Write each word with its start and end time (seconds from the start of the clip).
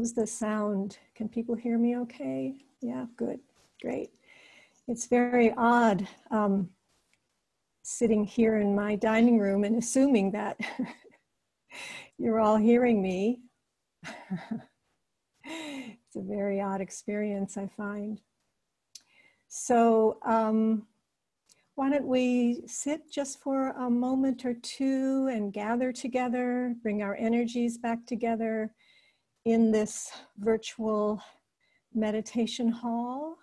How's 0.00 0.14
the 0.14 0.26
sound? 0.26 0.96
Can 1.14 1.28
people 1.28 1.54
hear 1.54 1.76
me 1.76 1.98
okay? 1.98 2.54
Yeah, 2.80 3.04
good, 3.18 3.38
great. 3.82 4.08
It's 4.88 5.04
very 5.04 5.52
odd 5.58 6.08
um, 6.30 6.70
sitting 7.82 8.24
here 8.24 8.56
in 8.56 8.74
my 8.74 8.96
dining 8.96 9.38
room 9.38 9.62
and 9.62 9.76
assuming 9.76 10.30
that 10.30 10.58
you're 12.18 12.40
all 12.40 12.56
hearing 12.56 13.02
me. 13.02 13.40
it's 15.44 16.16
a 16.16 16.22
very 16.22 16.62
odd 16.62 16.80
experience, 16.80 17.58
I 17.58 17.68
find. 17.76 18.22
So, 19.48 20.18
um, 20.24 20.86
why 21.74 21.90
don't 21.90 22.06
we 22.06 22.62
sit 22.66 23.12
just 23.12 23.42
for 23.42 23.72
a 23.72 23.90
moment 23.90 24.46
or 24.46 24.54
two 24.54 25.28
and 25.30 25.52
gather 25.52 25.92
together, 25.92 26.74
bring 26.82 27.02
our 27.02 27.16
energies 27.16 27.76
back 27.76 28.06
together 28.06 28.72
in 29.44 29.70
this 29.70 30.10
virtual 30.38 31.22
meditation 31.94 32.70
hall. 32.70 33.36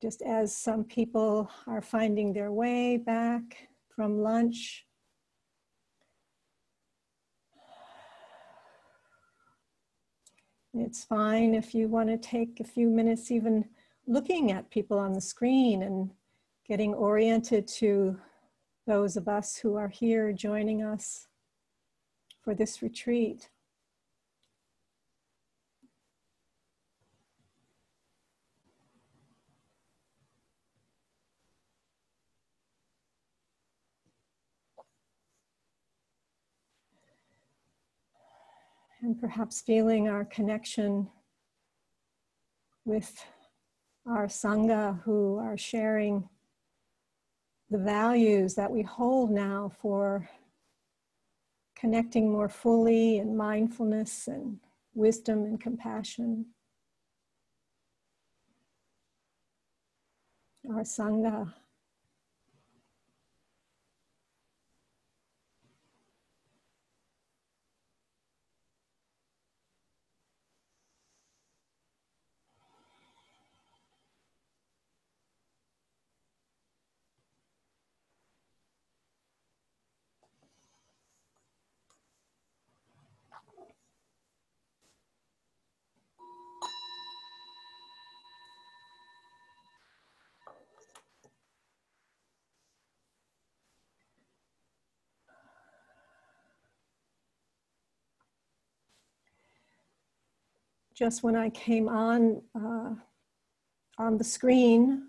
Just 0.00 0.22
as 0.22 0.56
some 0.56 0.84
people 0.84 1.50
are 1.66 1.82
finding 1.82 2.32
their 2.32 2.52
way 2.52 2.96
back 2.96 3.68
from 3.94 4.22
lunch. 4.22 4.84
It's 10.74 11.04
fine 11.04 11.54
if 11.54 11.74
you 11.74 11.88
want 11.88 12.10
to 12.10 12.18
take 12.18 12.60
a 12.60 12.64
few 12.64 12.88
minutes 12.88 13.30
even 13.30 13.64
looking 14.06 14.52
at 14.52 14.70
people 14.70 14.98
on 14.98 15.14
the 15.14 15.20
screen 15.20 15.82
and 15.82 16.10
getting 16.68 16.92
oriented 16.92 17.66
to 17.66 18.18
those 18.86 19.16
of 19.16 19.26
us 19.26 19.56
who 19.56 19.76
are 19.76 19.88
here 19.88 20.32
joining 20.32 20.82
us 20.82 21.26
for 22.42 22.54
this 22.54 22.82
retreat. 22.82 23.48
Perhaps 39.20 39.62
feeling 39.62 40.08
our 40.08 40.24
connection 40.24 41.08
with 42.84 43.24
our 44.06 44.26
Sangha 44.26 45.00
who 45.02 45.38
are 45.38 45.56
sharing 45.56 46.28
the 47.70 47.78
values 47.78 48.54
that 48.54 48.70
we 48.70 48.82
hold 48.82 49.30
now 49.30 49.72
for 49.80 50.28
connecting 51.74 52.30
more 52.30 52.48
fully 52.48 53.18
in 53.18 53.36
mindfulness 53.36 54.28
and 54.28 54.58
wisdom 54.94 55.44
and 55.44 55.60
compassion. 55.60 56.46
Our 60.68 60.82
Sangha 60.82 61.52
just 100.96 101.22
when 101.22 101.36
I 101.36 101.50
came 101.50 101.88
on 101.88 102.40
uh, 102.54 102.94
on 103.98 104.18
the 104.18 104.24
screen 104.24 105.08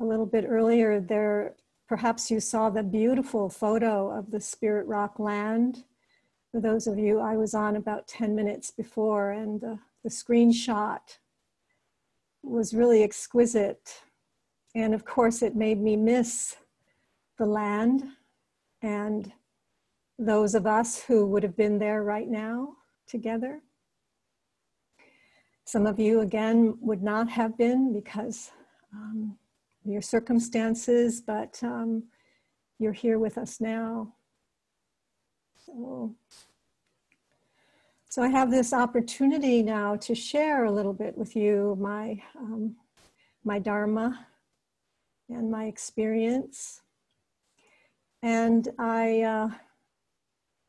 a 0.00 0.04
little 0.04 0.26
bit 0.26 0.44
earlier, 0.46 1.00
there 1.00 1.54
perhaps 1.88 2.30
you 2.30 2.40
saw 2.40 2.68
the 2.68 2.82
beautiful 2.82 3.48
photo 3.48 4.10
of 4.10 4.30
the 4.30 4.40
Spirit 4.40 4.86
Rock 4.86 5.18
land. 5.18 5.84
For 6.50 6.60
those 6.60 6.86
of 6.86 6.98
you, 6.98 7.20
I 7.20 7.36
was 7.36 7.54
on 7.54 7.76
about 7.76 8.08
10 8.08 8.34
minutes 8.34 8.70
before, 8.70 9.30
and 9.32 9.62
uh, 9.62 9.76
the 10.02 10.10
screenshot 10.10 11.00
was 12.42 12.74
really 12.74 13.02
exquisite. 13.02 14.02
And 14.74 14.94
of 14.94 15.04
course, 15.04 15.42
it 15.42 15.56
made 15.56 15.80
me 15.80 15.96
miss 15.96 16.56
the 17.38 17.46
land 17.46 18.04
and 18.82 19.32
those 20.18 20.54
of 20.54 20.66
us 20.66 21.02
who 21.02 21.26
would 21.26 21.42
have 21.42 21.56
been 21.56 21.78
there 21.78 22.02
right 22.02 22.28
now 22.28 22.74
together. 23.06 23.60
Some 25.68 25.86
of 25.86 26.00
you, 26.00 26.20
again, 26.22 26.78
would 26.80 27.02
not 27.02 27.28
have 27.28 27.58
been 27.58 27.92
because 27.92 28.52
um, 28.94 29.36
your 29.84 30.00
circumstances, 30.00 31.20
but 31.20 31.60
um, 31.62 32.04
you're 32.78 32.94
here 32.94 33.18
with 33.18 33.36
us 33.36 33.60
now. 33.60 34.14
So, 35.66 36.14
so 38.08 38.22
I 38.22 38.28
have 38.28 38.50
this 38.50 38.72
opportunity 38.72 39.62
now 39.62 39.96
to 39.96 40.14
share 40.14 40.64
a 40.64 40.72
little 40.72 40.94
bit 40.94 41.18
with 41.18 41.36
you 41.36 41.76
my, 41.78 42.18
um, 42.38 42.74
my 43.44 43.58
Dharma 43.58 44.26
and 45.28 45.50
my 45.50 45.66
experience. 45.66 46.80
And 48.22 48.66
I 48.78 49.20
uh, 49.20 49.48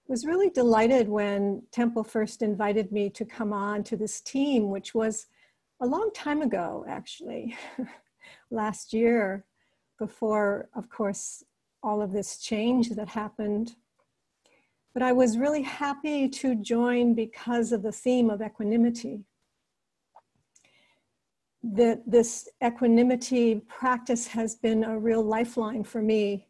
was 0.10 0.26
really 0.26 0.50
delighted 0.50 1.08
when 1.08 1.62
Tempel 1.72 2.04
first 2.04 2.42
invited 2.42 2.92
me 2.92 3.12
to 3.12 3.24
come 3.24 3.54
on 3.54 3.84
to 3.84 3.96
this 3.96 4.20
team, 4.20 4.72
which 4.72 4.96
was 4.96 5.28
a 5.82 5.86
long 5.86 6.10
time 6.16 6.42
ago, 6.42 6.84
actually, 6.90 7.56
last 8.52 8.92
year, 8.92 9.46
before, 10.00 10.68
of 10.76 10.90
course, 10.90 11.44
all 11.84 12.02
of 12.02 12.12
this 12.12 12.40
change 12.40 12.90
that 12.90 13.10
happened. 13.10 13.76
But 14.96 15.04
I 15.04 15.12
was 15.12 15.38
really 15.38 15.62
happy 15.62 16.28
to 16.28 16.56
join 16.56 17.14
because 17.14 17.72
of 17.72 17.84
the 17.84 17.92
theme 17.92 18.32
of 18.32 18.42
equanimity. 18.42 19.26
That 21.62 22.02
this 22.08 22.50
equanimity 22.66 23.62
practice 23.68 24.26
has 24.28 24.56
been 24.56 24.84
a 24.84 24.98
real 24.98 25.22
lifeline 25.22 25.84
for 25.84 26.02
me 26.02 26.49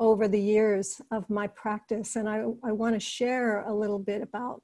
over 0.00 0.28
the 0.28 0.40
years 0.40 1.00
of 1.10 1.28
my 1.28 1.46
practice. 1.46 2.16
And 2.16 2.28
I, 2.28 2.44
I 2.62 2.72
want 2.72 2.94
to 2.94 3.00
share 3.00 3.62
a 3.62 3.74
little 3.74 3.98
bit 3.98 4.22
about 4.22 4.62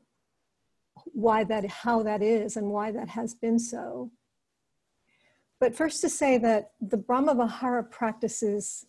why 1.06 1.44
that, 1.44 1.66
how 1.66 2.02
that 2.02 2.22
is 2.22 2.56
and 2.56 2.70
why 2.70 2.92
that 2.92 3.08
has 3.08 3.34
been 3.34 3.58
so. 3.58 4.10
But 5.60 5.74
first 5.74 6.00
to 6.02 6.08
say 6.08 6.38
that 6.38 6.72
the 6.80 6.98
Brahmavihara 6.98 7.90
practices 7.90 8.86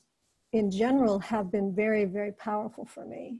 in 0.51 0.71
general 0.71 1.19
have 1.19 1.51
been 1.51 1.73
very, 1.75 2.05
very 2.05 2.31
powerful 2.31 2.85
for 2.85 3.05
me. 3.05 3.39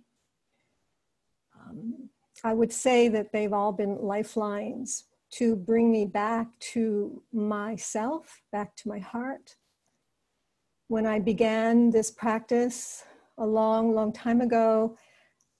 Um, 1.59 2.09
I 2.43 2.53
would 2.53 2.71
say 2.73 3.07
that 3.09 3.31
they've 3.31 3.53
all 3.53 3.71
been 3.71 3.97
lifelines 4.01 5.05
to 5.31 5.55
bring 5.55 5.91
me 5.91 6.05
back 6.05 6.47
to 6.59 7.21
myself, 7.33 8.41
back 8.51 8.75
to 8.77 8.89
my 8.89 8.99
heart, 8.99 9.55
when 10.87 11.05
I 11.05 11.19
began 11.19 11.89
this 11.89 12.11
practice 12.11 13.03
a 13.37 13.45
long, 13.45 13.93
long 13.93 14.13
time 14.13 14.41
ago, 14.41 14.97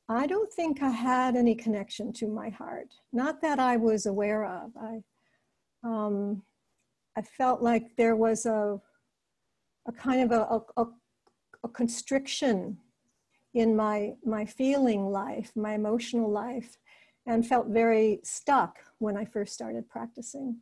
I 0.08 0.28
don't 0.28 0.52
think 0.54 0.84
I 0.84 0.90
had 0.92 1.36
any 1.36 1.56
connection 1.56 2.14
to 2.14 2.28
my 2.28 2.50
heart. 2.50 2.94
Not 3.12 3.42
that 3.42 3.60
I 3.60 3.78
was 3.78 4.06
aware 4.06 4.46
of. 4.46 4.72
I, 4.80 5.02
um, 5.84 6.44
I 7.18 7.24
felt 7.24 7.62
like 7.62 7.96
there 7.98 8.16
was 8.16 8.46
a, 8.46 8.80
a 9.88 9.92
kind 9.92 10.22
of 10.22 10.32
a, 10.32 10.82
a, 10.82 10.86
a 11.64 11.70
constriction 11.70 12.78
in 13.56 13.76
my, 13.76 14.14
my 14.24 14.46
feeling 14.46 15.08
life, 15.08 15.52
my 15.56 15.74
emotional 15.74 16.30
life, 16.30 16.78
and 17.26 17.48
felt 17.48 17.68
very 17.68 18.20
stuck 18.24 18.78
when 19.00 19.18
I 19.18 19.26
first 19.26 19.54
started 19.54 19.90
practicing. 19.90 20.58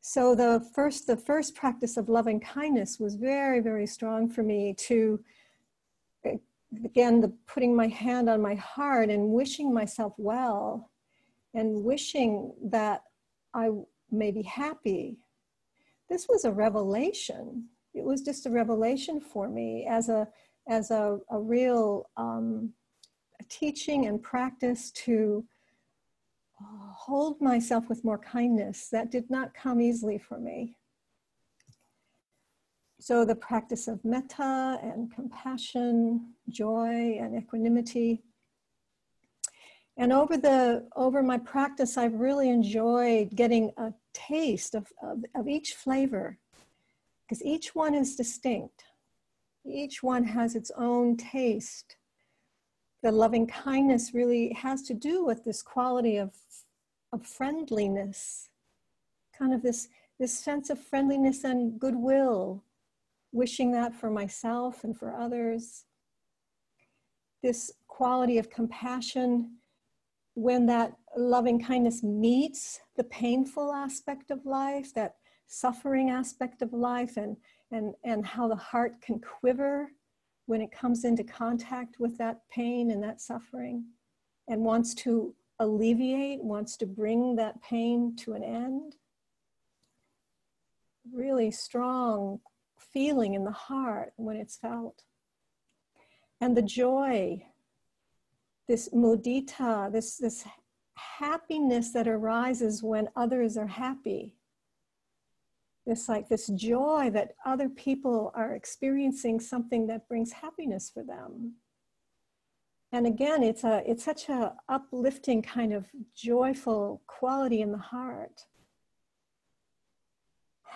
So 0.00 0.34
the 0.34 0.66
first, 0.74 1.06
the 1.06 1.16
first 1.16 1.54
practice 1.54 1.96
of 1.96 2.08
loving 2.08 2.40
kindness 2.40 2.98
was 2.98 3.16
very, 3.16 3.60
very 3.60 3.86
strong 3.86 4.28
for 4.28 4.42
me 4.42 4.74
to, 4.78 5.20
again, 6.84 7.20
the 7.20 7.32
putting 7.46 7.74
my 7.74 7.88
hand 7.88 8.30
on 8.30 8.40
my 8.40 8.54
heart 8.54 9.10
and 9.10 9.30
wishing 9.30 9.72
myself 9.72 10.14
well 10.16 10.90
and 11.54 11.84
wishing 11.84 12.52
that 12.70 13.02
I 13.54 13.70
may 14.10 14.30
be 14.30 14.42
happy. 14.42 15.18
This 16.08 16.28
was 16.28 16.44
a 16.44 16.52
revelation. 16.52 17.68
It 17.94 18.04
was 18.04 18.22
just 18.22 18.46
a 18.46 18.50
revelation 18.50 19.20
for 19.20 19.48
me 19.48 19.86
as 19.90 20.08
a, 20.08 20.28
as 20.68 20.90
a, 20.90 21.18
a 21.30 21.38
real 21.38 22.08
um, 22.16 22.72
teaching 23.48 24.06
and 24.06 24.22
practice 24.22 24.90
to 24.92 25.44
hold 26.60 27.40
myself 27.40 27.88
with 27.88 28.04
more 28.04 28.18
kindness. 28.18 28.88
That 28.90 29.10
did 29.10 29.30
not 29.30 29.54
come 29.54 29.80
easily 29.80 30.18
for 30.18 30.38
me. 30.38 30.76
So 33.00 33.24
the 33.24 33.36
practice 33.36 33.86
of 33.86 34.04
metta 34.04 34.78
and 34.82 35.12
compassion, 35.14 36.34
joy 36.48 37.18
and 37.20 37.36
equanimity. 37.36 38.22
And 39.96 40.12
over 40.12 40.36
the 40.36 40.88
over 40.96 41.22
my 41.22 41.38
practice, 41.38 41.96
I've 41.96 42.14
really 42.14 42.50
enjoyed 42.50 43.34
getting 43.34 43.70
a 43.76 43.92
taste 44.14 44.74
of, 44.74 44.86
of, 45.02 45.24
of 45.34 45.48
each 45.48 45.74
flavor 45.74 46.38
because 47.22 47.44
each 47.44 47.74
one 47.74 47.94
is 47.94 48.16
distinct. 48.16 48.84
Each 49.64 50.02
one 50.02 50.24
has 50.24 50.54
its 50.54 50.70
own 50.76 51.16
taste. 51.16 51.97
The 53.02 53.12
loving 53.12 53.46
kindness 53.46 54.12
really 54.12 54.52
has 54.54 54.82
to 54.82 54.94
do 54.94 55.24
with 55.24 55.44
this 55.44 55.62
quality 55.62 56.16
of, 56.16 56.34
of 57.12 57.24
friendliness, 57.24 58.50
kind 59.36 59.54
of 59.54 59.62
this, 59.62 59.88
this 60.18 60.36
sense 60.36 60.68
of 60.68 60.80
friendliness 60.80 61.44
and 61.44 61.78
goodwill, 61.78 62.64
wishing 63.30 63.70
that 63.72 63.94
for 63.94 64.10
myself 64.10 64.82
and 64.82 64.98
for 64.98 65.14
others. 65.14 65.84
This 67.42 67.72
quality 67.86 68.38
of 68.38 68.50
compassion, 68.50 69.58
when 70.34 70.66
that 70.66 70.94
loving 71.16 71.62
kindness 71.62 72.02
meets 72.02 72.80
the 72.96 73.04
painful 73.04 73.72
aspect 73.72 74.32
of 74.32 74.44
life, 74.44 74.92
that 74.94 75.16
suffering 75.46 76.10
aspect 76.10 76.62
of 76.62 76.72
life, 76.72 77.16
and, 77.16 77.36
and, 77.70 77.94
and 78.02 78.26
how 78.26 78.48
the 78.48 78.56
heart 78.56 79.00
can 79.00 79.20
quiver 79.20 79.92
when 80.48 80.62
it 80.62 80.72
comes 80.72 81.04
into 81.04 81.22
contact 81.22 82.00
with 82.00 82.16
that 82.16 82.40
pain 82.50 82.90
and 82.90 83.02
that 83.02 83.20
suffering 83.20 83.84
and 84.48 84.62
wants 84.62 84.94
to 84.94 85.34
alleviate, 85.58 86.42
wants 86.42 86.74
to 86.78 86.86
bring 86.86 87.36
that 87.36 87.60
pain 87.60 88.16
to 88.16 88.32
an 88.32 88.42
end. 88.42 88.96
Really 91.12 91.50
strong 91.50 92.40
feeling 92.78 93.34
in 93.34 93.44
the 93.44 93.50
heart 93.50 94.14
when 94.16 94.36
it's 94.36 94.56
felt. 94.56 95.02
And 96.40 96.56
the 96.56 96.62
joy, 96.62 97.44
this 98.68 98.88
mudita, 98.88 99.92
this, 99.92 100.16
this 100.16 100.46
happiness 100.94 101.92
that 101.92 102.08
arises 102.08 102.82
when 102.82 103.10
others 103.16 103.58
are 103.58 103.66
happy. 103.66 104.37
This 105.88 106.08
like 106.08 106.28
this 106.28 106.46
joy 106.48 107.10
that 107.14 107.34
other 107.44 107.68
people 107.68 108.30
are 108.36 108.54
experiencing 108.54 109.40
something 109.40 109.88
that 109.88 110.06
brings 110.06 110.30
happiness 110.30 110.88
for 110.92 111.02
them. 111.02 111.54
And 112.92 113.06
again, 113.06 113.42
it's 113.42 113.64
a 113.64 113.82
it's 113.84 114.04
such 114.04 114.28
a 114.28 114.54
uplifting 114.68 115.42
kind 115.42 115.72
of 115.72 115.86
joyful 116.14 117.02
quality 117.06 117.60
in 117.62 117.72
the 117.72 117.78
heart 117.78 118.44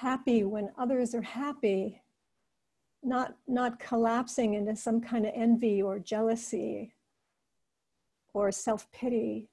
happy 0.02 0.42
when 0.42 0.68
others 0.76 1.14
are 1.14 1.22
happy, 1.22 2.02
not, 3.04 3.36
not 3.46 3.78
collapsing 3.78 4.54
into 4.54 4.74
some 4.74 5.00
kind 5.00 5.24
of 5.24 5.32
envy 5.34 5.80
or 5.80 5.98
jealousy 6.00 6.92
or 8.34 8.50
self 8.50 8.90
pity. 8.90 9.48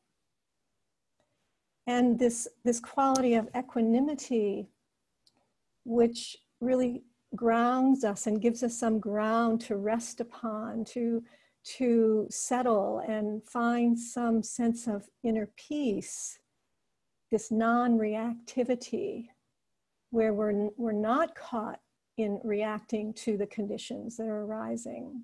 And 1.85 2.17
this, 2.17 2.47
this 2.63 2.79
quality 2.79 3.35
of 3.35 3.47
equanimity, 3.55 4.69
which 5.89 6.37
really 6.61 7.01
grounds 7.35 8.03
us 8.03 8.27
and 8.27 8.41
gives 8.41 8.61
us 8.61 8.77
some 8.77 8.99
ground 8.99 9.59
to 9.59 9.75
rest 9.75 10.21
upon, 10.21 10.85
to, 10.85 11.23
to 11.63 12.27
settle 12.29 12.99
and 13.07 13.43
find 13.43 13.97
some 13.97 14.43
sense 14.43 14.87
of 14.87 15.09
inner 15.23 15.49
peace, 15.57 16.39
this 17.31 17.49
non 17.49 17.97
reactivity 17.97 19.25
where 20.11 20.33
we're, 20.33 20.69
we're 20.77 20.91
not 20.91 21.35
caught 21.35 21.79
in 22.17 22.39
reacting 22.43 23.11
to 23.13 23.35
the 23.35 23.47
conditions 23.47 24.17
that 24.17 24.27
are 24.27 24.43
arising. 24.43 25.23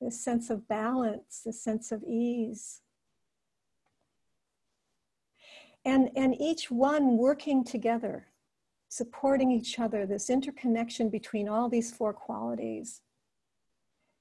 This 0.00 0.22
sense 0.22 0.50
of 0.50 0.68
balance, 0.68 1.42
this 1.44 1.62
sense 1.62 1.90
of 1.90 2.02
ease. 2.04 2.82
And, 5.84 6.10
and 6.16 6.38
each 6.38 6.70
one 6.70 7.16
working 7.16 7.64
together, 7.64 8.26
supporting 8.90 9.52
each 9.52 9.78
other, 9.78 10.04
this 10.04 10.28
interconnection 10.28 11.08
between 11.08 11.48
all 11.48 11.68
these 11.68 11.92
four 11.92 12.12
qualities. 12.12 13.02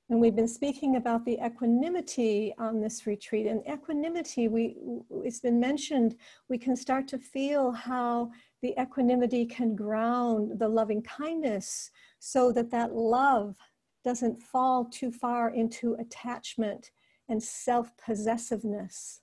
And 0.09 0.21
we've 0.21 0.35
been 0.35 0.47
speaking 0.47 0.95
about 0.95 1.25
the 1.25 1.39
equanimity 1.43 2.53
on 2.57 2.79
this 2.79 3.05
retreat. 3.05 3.45
And 3.47 3.61
equanimity, 3.67 4.47
we, 4.47 4.75
it's 5.23 5.39
been 5.39 5.59
mentioned, 5.59 6.15
we 6.49 6.57
can 6.57 6.75
start 6.75 7.07
to 7.09 7.19
feel 7.19 7.71
how 7.71 8.31
the 8.61 8.73
equanimity 8.79 9.45
can 9.45 9.75
ground 9.75 10.59
the 10.59 10.67
loving 10.67 11.01
kindness 11.01 11.89
so 12.19 12.51
that 12.51 12.71
that 12.71 12.93
love 12.93 13.57
doesn't 14.03 14.41
fall 14.41 14.85
too 14.85 15.11
far 15.11 15.49
into 15.49 15.95
attachment 15.95 16.91
and 17.27 17.41
self 17.41 17.91
possessiveness, 17.97 19.21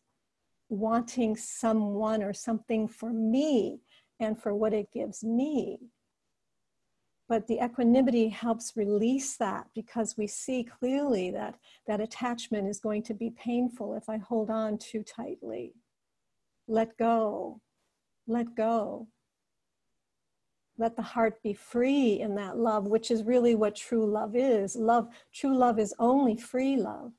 wanting 0.69 1.37
someone 1.37 2.23
or 2.23 2.33
something 2.33 2.87
for 2.89 3.13
me 3.13 3.81
and 4.21 4.41
for 4.41 4.55
what 4.55 4.73
it 4.73 4.93
gives 4.93 5.23
me. 5.23 5.79
But 7.29 7.49
the 7.49 7.59
equanimity 7.63 8.29
helps 8.29 8.77
release 8.77 9.37
that 9.39 9.67
because 9.75 10.17
we 10.17 10.27
see 10.27 10.63
clearly 10.63 11.31
that 11.33 11.57
that 11.87 12.01
attachment 12.01 12.69
is 12.69 12.79
going 12.79 13.03
to 13.05 13.15
be 13.15 13.31
painful 13.31 13.95
if 13.95 14.09
I 14.09 14.19
hold 14.19 14.49
on 14.49 14.79
too 14.79 15.03
tightly. 15.03 15.75
Let 16.69 16.97
go, 16.97 17.61
let 18.29 18.55
go 18.55 19.09
let 20.79 20.97
the 20.97 21.03
heart 21.03 21.43
be 21.43 21.55
free 21.55 22.21
in 22.21 22.35
that 22.35 22.59
love, 22.59 22.87
which 22.87 23.11
is 23.11 23.23
really 23.25 23.55
what 23.55 23.75
true 23.75 24.07
love 24.07 24.37
is. 24.37 24.77
Love, 24.77 25.09
true 25.33 25.57
love 25.57 25.79
is 25.79 25.95
only 25.99 26.37
free 26.37 26.77
love. 26.77 27.13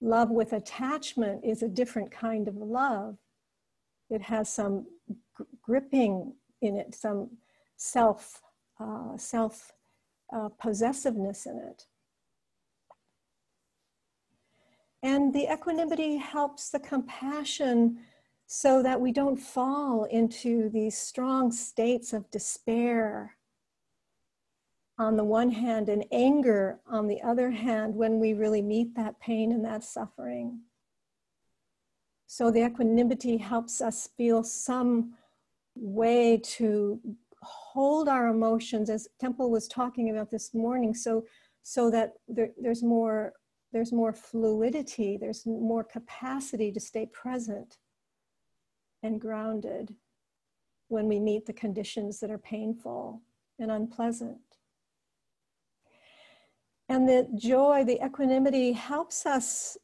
Love 0.00 0.30
with 0.30 0.52
attachment 0.52 1.44
is 1.44 1.62
a 1.62 1.68
different 1.68 2.10
kind 2.10 2.48
of 2.48 2.56
love. 2.56 3.16
It 4.10 4.22
has 4.22 4.48
some 4.48 4.86
gripping 5.62 6.34
in 6.62 6.76
it, 6.76 6.94
some 6.94 7.30
self, 7.76 8.42
uh, 8.80 9.16
self 9.16 9.72
uh, 10.32 10.48
possessiveness 10.60 11.46
in 11.46 11.58
it. 11.58 11.86
And 15.02 15.32
the 15.32 15.52
equanimity 15.52 16.16
helps 16.16 16.70
the 16.70 16.80
compassion 16.80 17.98
so 18.46 18.82
that 18.82 19.00
we 19.00 19.12
don't 19.12 19.36
fall 19.36 20.04
into 20.04 20.70
these 20.70 20.96
strong 20.96 21.52
states 21.52 22.12
of 22.12 22.30
despair 22.30 23.36
on 24.98 25.16
the 25.16 25.24
one 25.24 25.50
hand 25.50 25.88
and 25.88 26.04
anger 26.10 26.80
on 26.90 27.06
the 27.06 27.22
other 27.22 27.50
hand 27.50 27.94
when 27.94 28.18
we 28.18 28.32
really 28.32 28.62
meet 28.62 28.96
that 28.96 29.20
pain 29.20 29.52
and 29.52 29.64
that 29.64 29.84
suffering. 29.84 30.60
So 32.28 32.50
the 32.50 32.64
equanimity 32.64 33.38
helps 33.38 33.80
us 33.80 34.10
feel 34.16 34.44
some 34.44 35.14
way 35.74 36.38
to 36.44 37.00
hold 37.42 38.08
our 38.08 38.28
emotions 38.28 38.90
as 38.90 39.08
Tempel 39.18 39.50
was 39.50 39.66
talking 39.66 40.10
about 40.10 40.30
this 40.30 40.54
morning 40.54 40.94
so 40.94 41.24
so 41.62 41.90
that 41.90 42.14
there, 42.28 42.50
there's 42.60 42.82
more 42.82 43.32
there's 43.72 43.92
more 43.92 44.12
fluidity 44.12 45.16
there's 45.16 45.46
more 45.46 45.84
capacity 45.84 46.72
to 46.72 46.80
stay 46.80 47.06
present 47.06 47.78
and 49.02 49.20
grounded 49.20 49.94
when 50.88 51.06
we 51.06 51.20
meet 51.20 51.46
the 51.46 51.52
conditions 51.52 52.18
that 52.20 52.30
are 52.30 52.38
painful 52.38 53.22
and 53.58 53.70
unpleasant. 53.70 54.38
And 56.88 57.08
the 57.08 57.28
joy, 57.36 57.84
the 57.84 58.02
equanimity 58.04 58.72
helps 58.72 59.26
us 59.26 59.76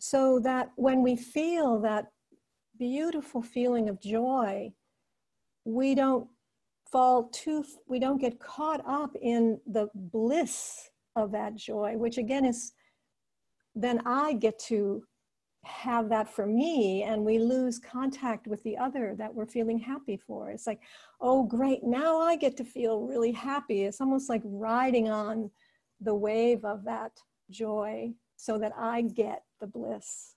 so 0.00 0.38
that 0.40 0.70
when 0.76 1.02
we 1.02 1.14
feel 1.14 1.78
that 1.80 2.06
beautiful 2.78 3.42
feeling 3.42 3.88
of 3.88 4.00
joy, 4.00 4.72
we 5.64 5.94
don't 5.94 6.26
fall 6.90 7.24
too, 7.28 7.64
we 7.86 7.98
don't 7.98 8.20
get 8.20 8.40
caught 8.40 8.82
up 8.86 9.14
in 9.20 9.60
the 9.66 9.88
bliss 9.94 10.88
of 11.16 11.30
that 11.32 11.54
joy, 11.54 11.96
which 11.96 12.18
again 12.18 12.44
is 12.44 12.72
then 13.74 14.00
I 14.06 14.32
get 14.32 14.58
to 14.58 15.04
have 15.64 16.08
that 16.08 16.28
for 16.28 16.46
me 16.46 17.02
and 17.02 17.22
we 17.22 17.38
lose 17.38 17.78
contact 17.78 18.46
with 18.46 18.62
the 18.62 18.76
other 18.78 19.14
that 19.18 19.32
we're 19.32 19.46
feeling 19.46 19.78
happy 19.78 20.16
for. 20.16 20.50
It's 20.50 20.66
like, 20.66 20.80
oh, 21.20 21.44
great, 21.44 21.84
now 21.84 22.18
I 22.18 22.36
get 22.36 22.56
to 22.56 22.64
feel 22.64 23.02
really 23.02 23.32
happy. 23.32 23.82
It's 23.84 24.00
almost 24.00 24.30
like 24.30 24.42
riding 24.44 25.10
on 25.10 25.50
the 26.00 26.14
wave 26.14 26.64
of 26.64 26.84
that 26.84 27.12
joy 27.50 28.14
so 28.40 28.58
that 28.58 28.72
I 28.76 29.02
get 29.02 29.42
the 29.60 29.66
bliss. 29.66 30.34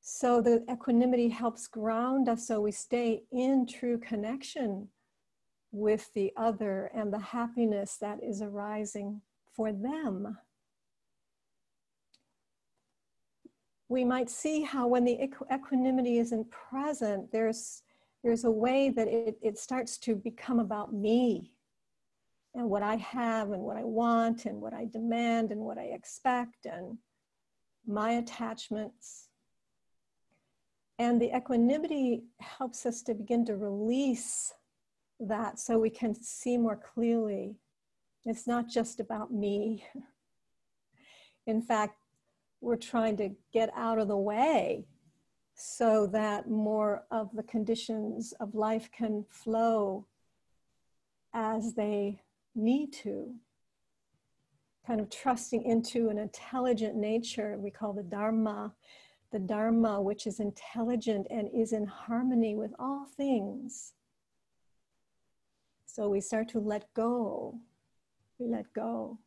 So 0.00 0.40
the 0.40 0.64
equanimity 0.70 1.28
helps 1.28 1.66
ground 1.66 2.28
us 2.28 2.46
so 2.46 2.60
we 2.60 2.72
stay 2.72 3.22
in 3.32 3.66
true 3.66 3.98
connection 3.98 4.88
with 5.72 6.12
the 6.14 6.32
other 6.36 6.90
and 6.94 7.12
the 7.12 7.18
happiness 7.18 7.96
that 7.96 8.22
is 8.22 8.42
arising 8.42 9.20
for 9.54 9.72
them 9.72 10.36
we 13.90 14.04
might 14.04 14.30
see 14.30 14.62
how 14.62 14.86
when 14.86 15.04
the 15.04 15.20
equanimity 15.52 16.18
isn't 16.18 16.48
present, 16.48 17.30
there's, 17.32 17.82
there's 18.22 18.44
a 18.44 18.50
way 18.50 18.88
that 18.88 19.08
it, 19.08 19.36
it 19.42 19.58
starts 19.58 19.98
to 19.98 20.14
become 20.14 20.60
about 20.60 20.94
me 20.94 21.50
and 22.54 22.68
what 22.68 22.82
I 22.82 22.96
have 22.96 23.52
and 23.52 23.62
what 23.62 23.76
I 23.76 23.84
want 23.84 24.44
and 24.46 24.60
what 24.60 24.74
I 24.74 24.86
demand 24.86 25.52
and 25.52 25.60
what 25.60 25.78
I 25.78 25.84
expect 25.84 26.66
and 26.66 26.98
my 27.86 28.12
attachments. 28.12 29.28
And 30.98 31.20
the 31.20 31.34
equanimity 31.34 32.24
helps 32.40 32.84
us 32.84 33.02
to 33.02 33.14
begin 33.14 33.44
to 33.46 33.56
release 33.56 34.52
that 35.20 35.58
so 35.58 35.78
we 35.78 35.90
can 35.90 36.14
see 36.14 36.58
more 36.58 36.76
clearly. 36.76 37.56
It's 38.26 38.46
not 38.46 38.68
just 38.68 39.00
about 39.00 39.32
me. 39.32 39.84
In 41.46 41.62
fact, 41.62 41.96
we're 42.60 42.76
trying 42.76 43.16
to 43.16 43.30
get 43.52 43.70
out 43.74 43.98
of 43.98 44.08
the 44.08 44.16
way 44.16 44.84
so 45.54 46.06
that 46.06 46.48
more 46.48 47.04
of 47.10 47.30
the 47.34 47.42
conditions 47.42 48.32
of 48.40 48.54
life 48.54 48.90
can 48.92 49.24
flow 49.30 50.06
as 51.32 51.74
they 51.74 52.20
need 52.54 52.92
to. 52.92 53.34
Kind 54.86 55.00
of 55.00 55.10
trusting 55.10 55.62
into 55.64 56.08
an 56.08 56.18
intelligent 56.18 56.96
nature 56.96 57.56
we 57.58 57.70
call 57.70 57.92
the 57.92 58.02
Dharma, 58.02 58.72
the 59.30 59.38
Dharma 59.38 60.00
which 60.00 60.26
is 60.26 60.40
intelligent 60.40 61.26
and 61.30 61.48
is 61.54 61.72
in 61.72 61.86
harmony 61.86 62.54
with 62.54 62.72
all 62.78 63.06
things. 63.16 63.92
So 65.86 66.08
we 66.08 66.20
start 66.20 66.48
to 66.50 66.60
let 66.60 66.92
go. 66.94 67.58
We 68.38 68.46
let 68.46 68.72
go. 68.72 69.18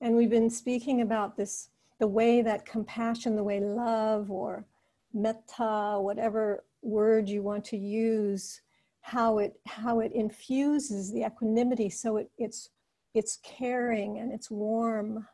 And 0.00 0.16
we've 0.16 0.30
been 0.30 0.50
speaking 0.50 1.00
about 1.00 1.36
this 1.36 1.68
the 2.00 2.08
way 2.08 2.42
that 2.42 2.66
compassion, 2.66 3.36
the 3.36 3.44
way 3.44 3.60
love 3.60 4.30
or 4.30 4.66
metta, 5.14 5.98
whatever 6.00 6.64
word 6.82 7.28
you 7.28 7.42
want 7.42 7.64
to 7.66 7.76
use, 7.76 8.60
how 9.02 9.38
it 9.38 9.54
how 9.66 10.00
it 10.00 10.12
infuses 10.12 11.12
the 11.12 11.24
equanimity 11.24 11.90
so 11.90 12.16
it, 12.16 12.30
it's 12.38 12.70
it's 13.14 13.38
caring 13.42 14.18
and 14.18 14.32
it's 14.32 14.50
warm. 14.50 15.26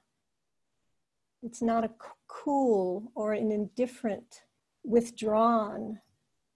It's 1.42 1.62
not 1.62 1.84
a 1.84 1.90
cool 2.26 3.12
or 3.14 3.32
an 3.32 3.52
indifferent, 3.52 4.42
withdrawn 4.84 6.00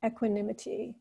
equanimity. 0.04 0.96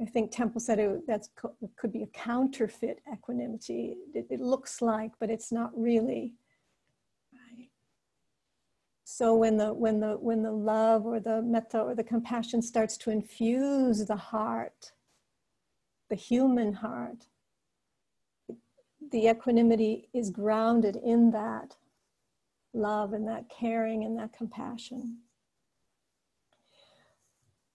I 0.00 0.06
think 0.06 0.30
Tempel 0.30 0.60
said 0.60 0.78
it, 0.78 1.06
that's, 1.06 1.28
could 1.76 1.92
be 1.92 2.04
a 2.04 2.06
counterfeit 2.06 3.00
equanimity. 3.12 3.96
It, 4.14 4.26
it 4.30 4.40
looks 4.40 4.80
like, 4.80 5.12
but 5.18 5.30
it's 5.30 5.50
not 5.50 5.70
really. 5.74 6.34
So 9.04 9.34
when 9.34 9.58
the 9.58 9.74
when 9.74 10.00
the 10.00 10.12
when 10.12 10.42
the 10.42 10.52
love 10.52 11.04
or 11.04 11.20
the 11.20 11.42
metta 11.42 11.80
or 11.80 11.94
the 11.94 12.02
compassion 12.02 12.62
starts 12.62 12.96
to 12.98 13.10
infuse 13.10 14.06
the 14.06 14.16
heart, 14.16 14.92
the 16.12 16.16
human 16.16 16.74
heart, 16.74 17.24
the 19.10 19.28
equanimity 19.28 20.10
is 20.12 20.28
grounded 20.28 20.94
in 20.94 21.30
that 21.30 21.74
love 22.74 23.14
and 23.14 23.26
that 23.26 23.48
caring 23.48 24.04
and 24.04 24.18
that 24.18 24.30
compassion. 24.34 25.20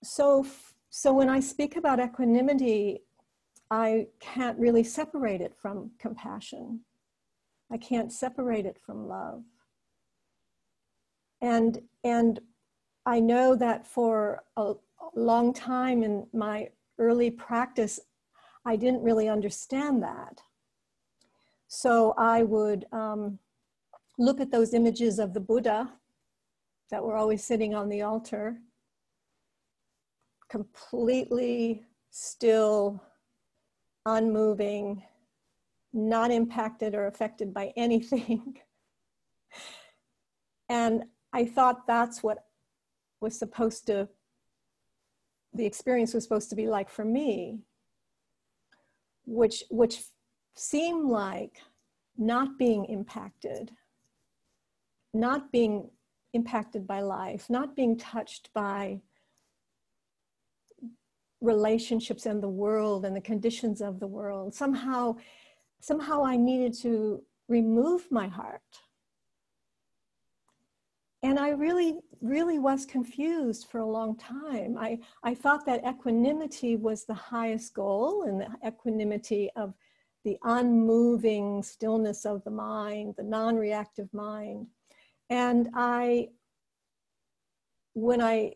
So 0.03 0.45
so 0.91 1.11
when 1.13 1.29
I 1.29 1.39
speak 1.39 1.77
about 1.77 1.99
equanimity, 1.99 3.01
I 3.71 4.05
can't 4.19 4.59
really 4.59 4.83
separate 4.83 5.41
it 5.41 5.55
from 5.59 5.89
compassion. 5.97 6.81
I 7.71 7.77
can't 7.77 8.11
separate 8.11 8.67
it 8.67 8.77
from 8.85 9.07
love. 9.07 9.41
And, 11.41 11.81
and 12.03 12.39
I 13.03 13.19
know 13.19 13.55
that 13.55 13.87
for 13.87 14.43
a 14.55 14.75
long 15.15 15.53
time 15.53 16.03
in 16.03 16.27
my 16.33 16.69
early 16.99 17.29
practice, 17.29 17.99
I 18.67 18.75
didn't 18.75 19.01
really 19.01 19.29
understand 19.29 20.03
that. 20.03 20.41
So 21.69 22.13
I 22.17 22.43
would 22.43 22.83
um, 22.91 23.39
look 24.19 24.41
at 24.41 24.51
those 24.51 24.73
images 24.73 25.19
of 25.19 25.33
the 25.33 25.39
Buddha 25.39 25.89
that 26.91 27.01
were 27.01 27.15
always 27.15 27.45
sitting 27.45 27.73
on 27.73 27.87
the 27.87 28.01
altar 28.01 28.57
completely 30.49 31.85
still, 32.11 33.01
unmoving, 34.05 35.01
not 35.93 36.29
impacted 36.29 36.93
or 36.93 37.07
affected 37.07 37.53
by 37.53 37.71
anything. 37.77 38.57
and 40.67 41.05
I 41.31 41.45
thought 41.45 41.87
that's 41.87 42.21
what 42.21 42.45
was 43.21 43.39
supposed 43.39 43.87
to, 43.87 44.09
the 45.53 45.65
experience 45.65 46.13
was 46.13 46.23
supposed 46.23 46.49
to 46.49 46.55
be 46.57 46.67
like 46.67 46.89
for 46.89 47.05
me, 47.05 47.61
which, 49.27 49.63
which 49.69 50.03
seemed 50.55 51.07
like 51.07 51.61
not 52.17 52.57
being 52.57 52.85
impacted, 52.85 53.71
not 55.13 55.51
being 55.51 55.89
impacted 56.33 56.87
by 56.87 57.01
life, 57.01 57.49
not 57.49 57.75
being 57.75 57.97
touched 57.97 58.49
by 58.53 58.99
relationships 61.41 62.25
and 62.25 62.41
the 62.41 62.49
world 62.49 63.05
and 63.05 63.15
the 63.15 63.21
conditions 63.21 63.81
of 63.81 63.99
the 63.99 64.07
world. 64.07 64.55
Somehow, 64.55 65.15
somehow 65.79 66.25
I 66.25 66.37
needed 66.37 66.73
to 66.81 67.21
remove 67.47 68.07
my 68.09 68.27
heart. 68.27 68.61
And 71.27 71.37
I 71.37 71.49
really, 71.49 71.99
really 72.21 72.57
was 72.57 72.85
confused 72.85 73.67
for 73.69 73.79
a 73.79 73.85
long 73.85 74.15
time. 74.15 74.77
I, 74.79 74.97
I 75.23 75.35
thought 75.35 75.65
that 75.65 75.85
equanimity 75.85 76.77
was 76.77 77.03
the 77.03 77.13
highest 77.13 77.73
goal 77.73 78.23
and 78.23 78.39
the 78.39 78.47
equanimity 78.65 79.49
of 79.57 79.73
the 80.23 80.37
unmoving 80.43 81.63
stillness 81.63 82.25
of 82.25 82.45
the 82.45 82.51
mind, 82.51 83.15
the 83.17 83.23
non 83.23 83.57
reactive 83.57 84.07
mind. 84.13 84.67
And 85.29 85.67
I, 85.73 86.29
when 87.93 88.21
I 88.21 88.53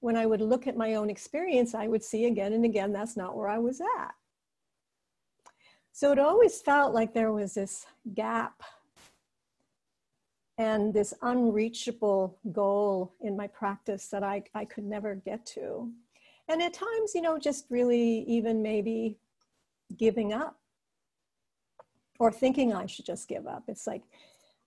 when 0.00 0.14
I 0.14 0.26
would 0.26 0.42
look 0.42 0.66
at 0.66 0.76
my 0.76 0.96
own 0.96 1.08
experience, 1.08 1.74
I 1.74 1.86
would 1.86 2.04
see 2.04 2.26
again 2.26 2.52
and 2.52 2.66
again 2.66 2.92
that's 2.92 3.16
not 3.16 3.34
where 3.34 3.48
I 3.48 3.56
was 3.58 3.80
at. 3.80 4.12
So 5.92 6.12
it 6.12 6.18
always 6.18 6.60
felt 6.60 6.92
like 6.92 7.14
there 7.14 7.32
was 7.32 7.54
this 7.54 7.86
gap 8.12 8.62
and 10.58 10.94
this 10.94 11.12
unreachable 11.22 12.38
goal 12.52 13.14
in 13.20 13.36
my 13.36 13.46
practice 13.46 14.08
that 14.08 14.22
I, 14.22 14.44
I 14.54 14.64
could 14.64 14.84
never 14.84 15.16
get 15.16 15.44
to. 15.46 15.90
And 16.48 16.62
at 16.62 16.74
times, 16.74 17.14
you 17.14 17.22
know, 17.22 17.38
just 17.38 17.66
really 17.70 18.20
even 18.28 18.62
maybe 18.62 19.18
giving 19.96 20.32
up 20.32 20.58
or 22.18 22.30
thinking 22.30 22.72
I 22.72 22.86
should 22.86 23.06
just 23.06 23.28
give 23.28 23.46
up. 23.46 23.64
It's 23.66 23.86
like 23.86 24.02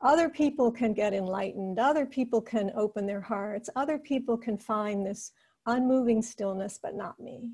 other 0.02 0.30
people 0.30 0.72
can 0.72 0.94
get 0.94 1.14
enlightened, 1.14 1.80
other 1.80 2.06
people 2.06 2.42
can 2.42 2.72
open 2.76 3.06
their 3.06 3.22
hearts, 3.22 3.70
other 3.76 3.98
people 3.98 4.38
can 4.38 4.58
find 4.58 5.06
this 5.06 5.32
unmoving 5.66 6.22
stillness, 6.22 6.80
but 6.82 6.96
not 6.96 7.20
me. 7.20 7.52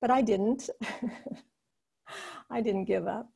But 0.00 0.10
I 0.10 0.20
didn't. 0.20 0.68
I 2.50 2.60
didn't 2.60 2.84
give 2.84 3.06
up. 3.06 3.30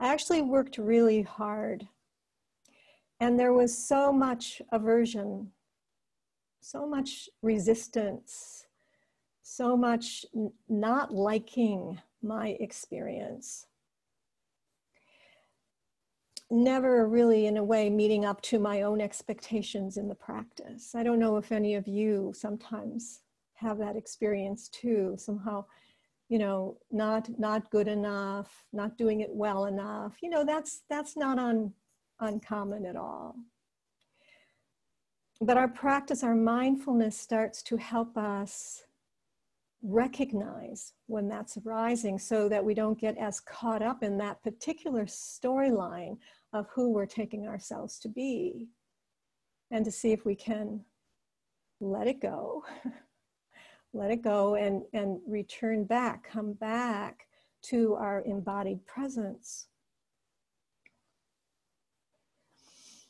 I 0.00 0.12
actually 0.12 0.42
worked 0.42 0.78
really 0.78 1.22
hard. 1.22 1.88
And 3.20 3.38
there 3.38 3.52
was 3.52 3.76
so 3.76 4.12
much 4.12 4.62
aversion, 4.70 5.50
so 6.60 6.86
much 6.86 7.28
resistance, 7.42 8.66
so 9.42 9.76
much 9.76 10.24
not 10.68 11.12
liking 11.12 12.00
my 12.22 12.56
experience 12.60 13.66
never 16.50 17.06
really, 17.06 17.46
in 17.46 17.56
a 17.56 17.64
way, 17.64 17.90
meeting 17.90 18.24
up 18.24 18.40
to 18.40 18.58
my 18.58 18.82
own 18.82 19.00
expectations 19.00 19.96
in 19.96 20.08
the 20.08 20.14
practice. 20.14 20.94
I 20.94 21.02
don't 21.02 21.18
know 21.18 21.36
if 21.36 21.52
any 21.52 21.74
of 21.74 21.86
you 21.86 22.32
sometimes 22.34 23.20
have 23.54 23.78
that 23.78 23.96
experience 23.96 24.68
too. 24.68 25.14
Somehow, 25.18 25.66
you 26.28 26.38
know, 26.38 26.76
not 26.90 27.28
not 27.38 27.70
good 27.70 27.88
enough, 27.88 28.64
not 28.72 28.98
doing 28.98 29.20
it 29.20 29.30
well 29.32 29.66
enough. 29.66 30.16
You 30.22 30.30
know, 30.30 30.44
that's 30.44 30.82
that's 30.90 31.16
not 31.16 31.38
un, 31.38 31.72
uncommon 32.20 32.84
at 32.84 32.96
all. 32.96 33.36
But 35.40 35.56
our 35.56 35.68
practice, 35.68 36.22
our 36.22 36.34
mindfulness 36.34 37.18
starts 37.18 37.62
to 37.64 37.76
help 37.76 38.16
us 38.16 38.84
recognize 39.82 40.92
when 41.06 41.28
that's 41.28 41.56
arising 41.64 42.18
so 42.18 42.48
that 42.48 42.64
we 42.64 42.74
don't 42.74 43.00
get 43.00 43.16
as 43.16 43.38
caught 43.38 43.80
up 43.80 44.02
in 44.02 44.18
that 44.18 44.42
particular 44.42 45.06
storyline 45.06 46.18
of 46.52 46.66
who 46.74 46.90
we're 46.90 47.06
taking 47.06 47.46
ourselves 47.46 47.98
to 48.00 48.08
be 48.08 48.68
and 49.70 49.84
to 49.84 49.92
see 49.92 50.10
if 50.10 50.24
we 50.24 50.34
can 50.34 50.80
let 51.80 52.08
it 52.08 52.20
go 52.20 52.64
let 53.92 54.10
it 54.10 54.22
go 54.22 54.54
and 54.54 54.82
and 54.92 55.20
return 55.26 55.84
back 55.84 56.30
come 56.30 56.52
back 56.54 57.26
to 57.62 57.94
our 57.94 58.22
embodied 58.24 58.84
presence 58.86 59.68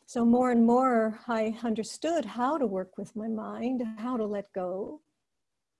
So, 0.08 0.25
more 0.25 0.50
and 0.52 0.64
more, 0.64 1.20
I 1.28 1.54
understood 1.62 2.25
how 2.25 2.56
to 2.56 2.66
work 2.66 2.97
with 2.97 3.14
my 3.14 3.28
mind, 3.28 3.82
how 3.99 4.16
to 4.16 4.25
let 4.25 4.50
go, 4.54 5.02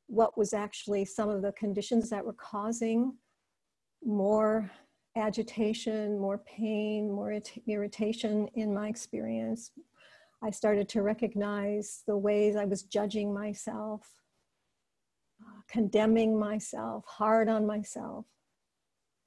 what 0.07 0.37
was 0.37 0.53
actually 0.53 1.07
some 1.07 1.31
of 1.31 1.41
the 1.41 1.53
conditions 1.53 2.11
that 2.11 2.27
were 2.27 2.35
causing 2.35 3.15
more 4.05 4.71
agitation, 5.17 6.19
more 6.19 6.37
pain, 6.37 7.11
more 7.11 7.41
irritation 7.67 8.49
in 8.53 8.75
my 8.75 8.89
experience. 8.89 9.71
I 10.43 10.51
started 10.51 10.91
to 10.91 11.01
recognize 11.01 12.03
the 12.07 12.19
ways 12.19 12.55
I 12.55 12.67
was 12.67 12.83
judging 12.83 13.33
myself, 13.33 14.07
condemning 15.69 16.39
myself, 16.39 17.05
hard 17.07 17.49
on 17.49 17.67
myself. 17.67 18.25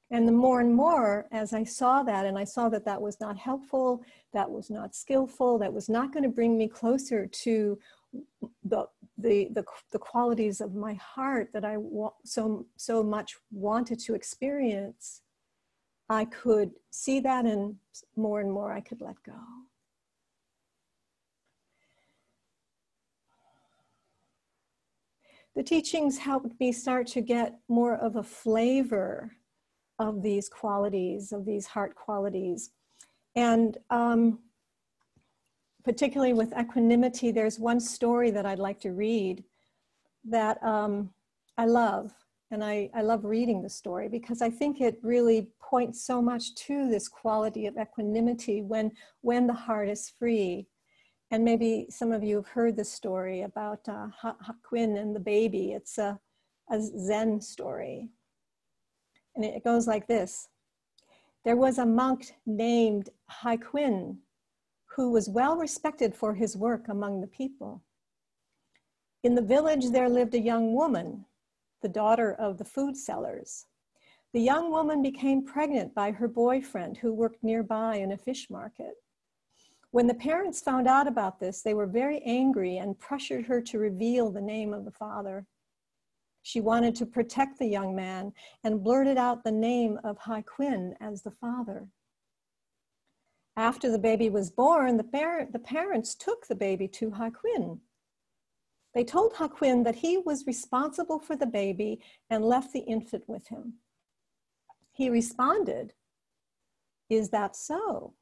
And 0.10 0.27
the 0.27 0.33
more 0.33 0.60
and 0.60 0.75
more 0.75 1.27
as 1.31 1.53
I 1.53 1.63
saw 1.63 2.03
that, 2.03 2.25
and 2.25 2.38
I 2.38 2.43
saw 2.43 2.67
that 2.69 2.83
that 2.86 3.01
was 3.01 3.19
not 3.21 3.38
helpful, 3.38 4.03
that 4.33 4.50
was 4.50 4.69
not 4.69 4.93
skillful, 4.93 5.57
that 5.60 5.71
was 5.71 5.88
not 5.88 6.12
going 6.12 6.24
to 6.24 6.29
bring 6.29 6.57
me 6.57 6.67
closer 6.67 7.25
to 7.27 7.79
the, 8.63 8.86
the, 9.17 9.48
the, 9.53 9.63
the 9.91 10.00
qualities 10.00 10.60
of 10.60 10.75
my 10.75 10.95
heart 10.95 11.50
that 11.53 11.63
I 11.63 11.77
wa- 11.77 12.12
so, 12.25 12.65
so 12.75 13.01
much 13.01 13.38
wanted 13.51 14.00
to 14.00 14.15
experience, 14.15 15.21
I 16.10 16.25
could 16.25 16.71
see 16.89 17.21
that 17.21 17.45
and 17.45 17.77
more 18.17 18.41
and 18.41 18.51
more 18.51 18.74
I 18.74 18.81
could 18.81 19.00
let 19.00 19.15
go. 19.24 19.39
The 25.55 25.63
teachings 25.63 26.17
helped 26.17 26.60
me 26.60 26.72
start 26.72 27.08
to 27.08 27.22
get 27.22 27.60
more 27.67 27.96
of 27.96 28.15
a 28.15 28.24
flavor 28.24 29.31
of 30.00 30.24
these 30.24 30.48
qualities, 30.48 31.31
of 31.31 31.46
these 31.46 31.67
heart 31.67 31.96
qualities. 31.96 32.72
And 33.36 33.77
um, 33.89 34.39
particularly 35.84 36.34
with 36.34 36.53
equanimity, 36.58 37.31
there's 37.31 37.60
one 37.60 37.79
story 37.79 38.31
that 38.31 38.46
I'd 38.46 38.60
like 38.60 38.79
to 38.81 38.91
read 38.91 39.43
that 40.25 40.62
um, 40.63 41.12
I 41.58 41.65
love. 41.65 42.13
And 42.51 42.63
I, 42.63 42.89
I 42.93 43.01
love 43.01 43.24
reading 43.24 43.62
the 43.62 43.70
story 43.70 44.10
because 44.10 44.41
I 44.41 44.50
think 44.50 44.81
it 44.81 45.00
really 45.01 45.48
points 45.62 46.03
so 46.03 46.22
much 46.22 46.53
to 46.55 46.89
this 46.89 47.08
quality 47.08 47.65
of 47.65 47.77
equanimity 47.77 48.62
when, 48.62 48.91
when 49.22 49.48
the 49.48 49.53
heart 49.53 49.88
is 49.88 50.12
free. 50.20 50.67
And 51.31 51.45
maybe 51.45 51.88
some 51.89 52.11
of 52.11 52.23
you 52.25 52.35
have 52.35 52.47
heard 52.47 52.75
the 52.75 52.83
story 52.83 53.43
about 53.43 53.88
uh, 53.88 54.07
Hakuin 54.21 55.00
and 55.00 55.15
the 55.15 55.19
baby. 55.19 55.71
It's 55.71 55.97
a, 55.97 56.19
a 56.69 56.81
Zen 56.81 57.39
story. 57.39 58.09
And 59.35 59.45
it 59.45 59.63
goes 59.63 59.88
like 59.88 60.07
this 60.07 60.50
There 61.45 61.55
was 61.55 61.77
a 61.77 61.85
monk 61.85 62.33
named 62.45 63.09
Hakuin 63.29 64.17
who 64.95 65.11
was 65.11 65.29
well 65.29 65.55
respected 65.55 66.13
for 66.13 66.33
his 66.35 66.57
work 66.57 66.89
among 66.89 67.21
the 67.21 67.27
people. 67.27 67.81
In 69.23 69.35
the 69.35 69.41
village, 69.41 69.89
there 69.89 70.09
lived 70.09 70.35
a 70.35 70.39
young 70.39 70.73
woman, 70.73 71.25
the 71.81 71.88
daughter 71.88 72.33
of 72.33 72.57
the 72.57 72.65
food 72.65 72.97
sellers. 72.97 73.67
The 74.33 74.41
young 74.41 74.69
woman 74.69 75.01
became 75.01 75.45
pregnant 75.45 75.95
by 75.95 76.11
her 76.11 76.27
boyfriend, 76.27 76.97
who 76.97 77.13
worked 77.13 77.41
nearby 77.41 77.97
in 77.97 78.11
a 78.11 78.17
fish 78.17 78.50
market. 78.50 78.95
When 79.91 80.07
the 80.07 80.13
parents 80.13 80.62
found 80.62 80.88
out 80.88 81.05
about 81.05 81.39
this, 81.39 81.62
they 81.62 81.74
were 81.74 81.86
very 81.86 82.21
angry 82.21 82.77
and 82.77 82.98
pressured 82.98 83.45
her 83.45 83.62
to 83.62 83.77
reveal 83.77 84.31
the 84.31 84.41
name 84.41 84.74
of 84.74 84.86
the 84.86 84.91
father. 84.91 85.45
She 86.43 86.62
wanted 86.62 86.95
to 86.95 87.05
protect 87.05 87.60
the 87.60 87.67
young 87.67 87.93
man 87.93 88.31
and 88.63 88.83
blurted 88.83 89.17
out 89.17 89.43
the 89.43 89.51
name 89.51 90.00
of 90.03 90.17
Hakuin 90.17 90.93
as 91.01 91.21
the 91.21 91.31
father. 91.31 91.88
After 93.58 93.91
the 93.91 93.99
baby 93.99 94.30
was 94.30 94.49
born, 94.49 94.95
the, 94.95 95.04
par- 95.04 95.47
the 95.51 95.60
parents 95.60 96.15
took 96.15 96.47
the 96.47 96.56
baby 96.56 96.88
to 96.88 97.12
Hakuin. 97.12 97.80
They 98.95 99.04
told 99.04 99.34
Hakuin 99.34 99.84
that 99.84 99.95
he 99.95 100.17
was 100.17 100.47
responsible 100.47 101.19
for 101.19 101.36
the 101.36 101.45
baby 101.45 102.01
and 102.30 102.45
left 102.45 102.71
the 102.71 102.80
infant 102.80 103.25
with 103.27 103.47
him. 103.49 103.73
He 104.93 105.10
responded, 105.10 105.93
Is 107.10 107.30
that 107.30 107.58
so? 107.58 108.13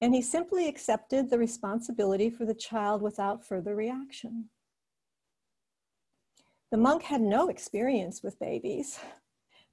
And 0.00 0.14
he 0.14 0.22
simply 0.22 0.66
accepted 0.66 1.28
the 1.28 1.38
responsibility 1.38 2.30
for 2.30 2.46
the 2.46 2.54
child 2.54 3.02
without 3.02 3.44
further 3.44 3.76
reaction. 3.76 4.48
The 6.70 6.78
monk 6.78 7.02
had 7.02 7.20
no 7.20 7.48
experience 7.48 8.22
with 8.22 8.38
babies, 8.38 8.98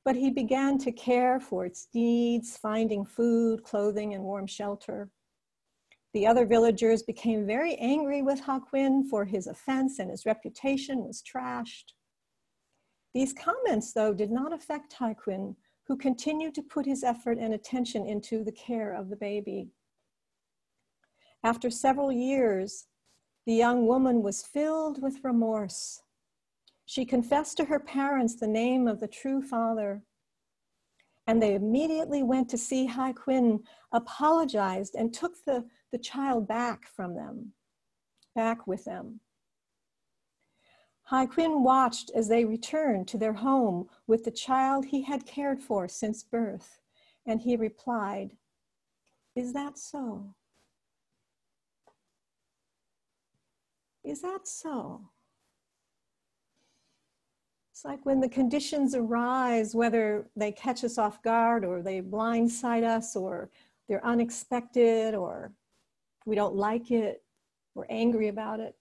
but 0.03 0.15
he 0.15 0.31
began 0.31 0.77
to 0.79 0.91
care 0.91 1.39
for 1.39 1.65
its 1.65 1.87
needs, 1.93 2.57
finding 2.57 3.05
food, 3.05 3.63
clothing, 3.63 4.13
and 4.13 4.23
warm 4.23 4.47
shelter. 4.47 5.09
The 6.13 6.25
other 6.25 6.45
villagers 6.45 7.03
became 7.03 7.45
very 7.45 7.75
angry 7.75 8.21
with 8.21 8.41
Hakuin 8.41 9.07
for 9.09 9.25
his 9.25 9.47
offense 9.47 9.99
and 9.99 10.09
his 10.09 10.25
reputation 10.25 11.05
was 11.05 11.21
trashed. 11.21 11.93
These 13.13 13.33
comments, 13.33 13.93
though, 13.93 14.13
did 14.13 14.31
not 14.31 14.53
affect 14.53 14.93
Hakuin, 14.93 15.55
who 15.87 15.95
continued 15.95 16.55
to 16.55 16.63
put 16.63 16.85
his 16.85 17.03
effort 17.03 17.37
and 17.39 17.53
attention 17.53 18.05
into 18.05 18.43
the 18.43 18.51
care 18.51 18.93
of 18.93 19.09
the 19.09 19.15
baby. 19.15 19.69
After 21.43 21.69
several 21.69 22.12
years, 22.12 22.88
the 23.45 23.54
young 23.54 23.88
woman 23.88 24.21
was 24.21 24.43
filled 24.43 25.02
with 25.02 25.23
remorse 25.23 26.02
she 26.89 27.04
confessed 27.04 27.58
to 27.58 27.65
her 27.65 27.82
parents 27.82 28.36
the 28.36 28.47
name 28.47 28.88
of 28.88 29.02
the 29.02 29.10
true 29.10 29.41
father. 29.41 30.04
And 31.28 31.41
they 31.41 31.54
immediately 31.54 32.23
went 32.23 32.50
to 32.50 32.58
see 32.58 32.88
Hakuin, 32.88 33.60
apologized, 33.91 34.95
and 34.95 35.13
took 35.13 35.43
the, 35.43 35.65
the 35.91 35.97
child 35.97 36.47
back 36.47 36.88
from 36.88 37.13
them, 37.13 37.52
back 38.34 38.65
with 38.65 38.86
them. 38.86 39.19
Hakuin 41.12 41.62
watched 41.62 42.10
as 42.15 42.30
they 42.30 42.45
returned 42.45 43.10
to 43.10 43.17
their 43.17 43.34
home 43.34 43.89
with 44.08 44.23
the 44.23 44.32
child 44.32 44.86
he 44.86 45.02
had 45.02 45.26
cared 45.26 45.60
for 45.60 45.89
since 45.89 46.23
birth, 46.23 46.80
and 47.26 47.41
he 47.41 47.58
replied, 47.58 48.38
Is 49.36 49.52
that 49.52 49.78
so? 49.78 50.36
Is 54.07 54.21
that 54.21 54.47
so? 54.47 55.01
It's 57.73 57.83
like 57.83 58.05
when 58.05 58.21
the 58.21 58.29
conditions 58.29 58.95
arise, 58.95 59.75
whether 59.75 60.29
they 60.37 60.53
catch 60.53 60.85
us 60.85 60.97
off 60.97 61.21
guard 61.21 61.65
or 61.65 61.81
they 61.81 62.01
blindside 62.01 62.83
us 62.83 63.17
or 63.17 63.49
they're 63.89 64.05
unexpected 64.05 65.13
or 65.13 65.51
we 66.25 66.35
don't 66.35 66.55
like 66.55 66.89
it, 66.89 67.21
we're 67.75 67.85
angry 67.89 68.29
about 68.29 68.61
it. 68.61 68.75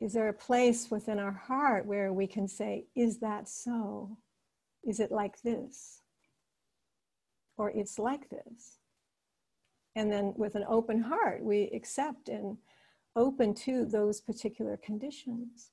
Is 0.00 0.12
there 0.12 0.28
a 0.28 0.34
place 0.34 0.90
within 0.90 1.20
our 1.20 1.32
heart 1.32 1.86
where 1.86 2.12
we 2.12 2.26
can 2.26 2.48
say, 2.48 2.86
Is 2.96 3.20
that 3.20 3.48
so? 3.48 4.18
Is 4.82 4.98
it 4.98 5.12
like 5.12 5.40
this? 5.42 6.02
Or 7.56 7.70
it's 7.70 7.96
like 7.98 8.28
this? 8.28 8.79
And 9.96 10.10
then 10.10 10.34
with 10.36 10.54
an 10.54 10.64
open 10.68 11.00
heart, 11.00 11.42
we 11.42 11.64
accept 11.74 12.28
and 12.28 12.56
open 13.16 13.54
to 13.54 13.84
those 13.84 14.20
particular 14.20 14.76
conditions. 14.76 15.70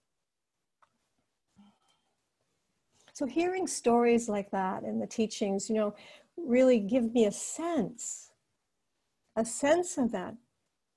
So 3.14 3.26
hearing 3.26 3.68
stories 3.68 4.30
like 4.30 4.52
that 4.52 4.84
and 4.84 5.02
the 5.02 5.08
teachings, 5.08 5.70
you 5.70 5.76
know, 5.76 5.96
really 6.36 6.80
give 6.80 7.14
me 7.14 7.26
a 7.26 7.32
sense, 7.32 8.32
a 9.36 9.44
sense 9.44 9.98
of 9.98 10.12
that, 10.12 10.36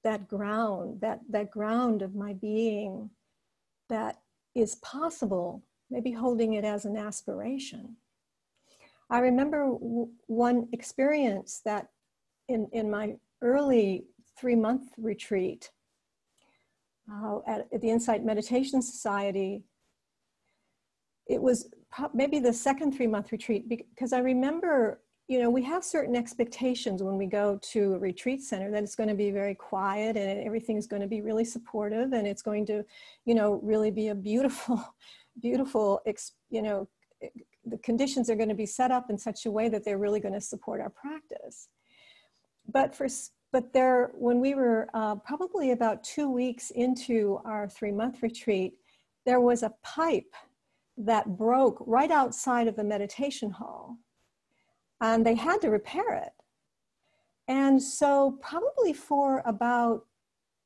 that 0.04 0.28
ground, 0.28 1.00
that, 1.00 1.20
that 1.30 1.50
ground 1.50 2.02
of 2.02 2.14
my 2.14 2.34
being 2.34 3.10
that 3.88 4.20
is 4.54 4.74
possible, 4.76 5.62
maybe 5.90 6.12
holding 6.12 6.54
it 6.54 6.64
as 6.64 6.84
an 6.84 6.96
aspiration. 6.96 7.96
I 9.08 9.20
remember 9.20 9.64
w- 9.64 10.10
one 10.26 10.68
experience 10.72 11.60
that 11.64 11.88
in, 12.50 12.68
in 12.72 12.90
my 12.90 13.14
early 13.42 14.04
three 14.38 14.56
month 14.56 14.88
retreat, 14.98 15.70
uh, 17.10 17.38
at, 17.46 17.66
at, 17.72 17.80
the 17.80 17.90
Insight 17.90 18.24
Meditation 18.24 18.82
Society, 18.82 19.64
it 21.26 21.40
was 21.40 21.70
maybe 22.14 22.38
the 22.38 22.52
second 22.52 22.92
three 22.92 23.06
month 23.06 23.32
retreat 23.32 23.68
because 23.68 24.12
I 24.12 24.18
remember, 24.18 25.00
you 25.28 25.40
know, 25.40 25.50
we 25.50 25.62
have 25.64 25.84
certain 25.84 26.16
expectations 26.16 27.02
when 27.02 27.16
we 27.16 27.26
go 27.26 27.58
to 27.72 27.94
a 27.94 27.98
retreat 27.98 28.42
center 28.42 28.70
that 28.70 28.82
it's 28.82 28.96
going 28.96 29.08
to 29.08 29.14
be 29.14 29.30
very 29.30 29.54
quiet 29.54 30.16
and 30.16 30.44
everything's 30.44 30.86
going 30.86 31.02
to 31.02 31.08
be 31.08 31.20
really 31.20 31.44
supportive 31.44 32.12
and 32.12 32.26
it's 32.26 32.42
going 32.42 32.66
to, 32.66 32.84
you 33.24 33.34
know, 33.34 33.60
really 33.62 33.90
be 33.90 34.08
a 34.08 34.14
beautiful, 34.14 34.82
beautiful, 35.40 36.00
you 36.50 36.62
know, 36.62 36.88
the 37.64 37.78
conditions 37.78 38.30
are 38.30 38.36
going 38.36 38.48
to 38.48 38.54
be 38.54 38.66
set 38.66 38.90
up 38.90 39.10
in 39.10 39.18
such 39.18 39.46
a 39.46 39.50
way 39.50 39.68
that 39.68 39.84
they're 39.84 39.98
really 39.98 40.20
going 40.20 40.34
to 40.34 40.40
support 40.40 40.80
our 40.80 40.90
practice. 40.90 41.68
But 42.72 42.94
for 42.94 43.08
but 43.52 43.72
there, 43.72 44.12
when 44.14 44.40
we 44.40 44.54
were 44.54 44.88
uh, 44.94 45.16
probably 45.16 45.72
about 45.72 46.04
two 46.04 46.30
weeks 46.30 46.70
into 46.70 47.40
our 47.44 47.68
three 47.68 47.90
month 47.90 48.22
retreat, 48.22 48.74
there 49.26 49.40
was 49.40 49.62
a 49.62 49.74
pipe 49.82 50.34
that 50.96 51.36
broke 51.36 51.82
right 51.86 52.10
outside 52.10 52.68
of 52.68 52.76
the 52.76 52.84
meditation 52.84 53.50
hall. 53.50 53.96
And 55.00 55.24
they 55.24 55.34
had 55.34 55.60
to 55.62 55.70
repair 55.70 56.14
it. 56.14 56.32
And 57.48 57.82
so, 57.82 58.38
probably 58.40 58.92
for 58.92 59.42
about 59.44 60.06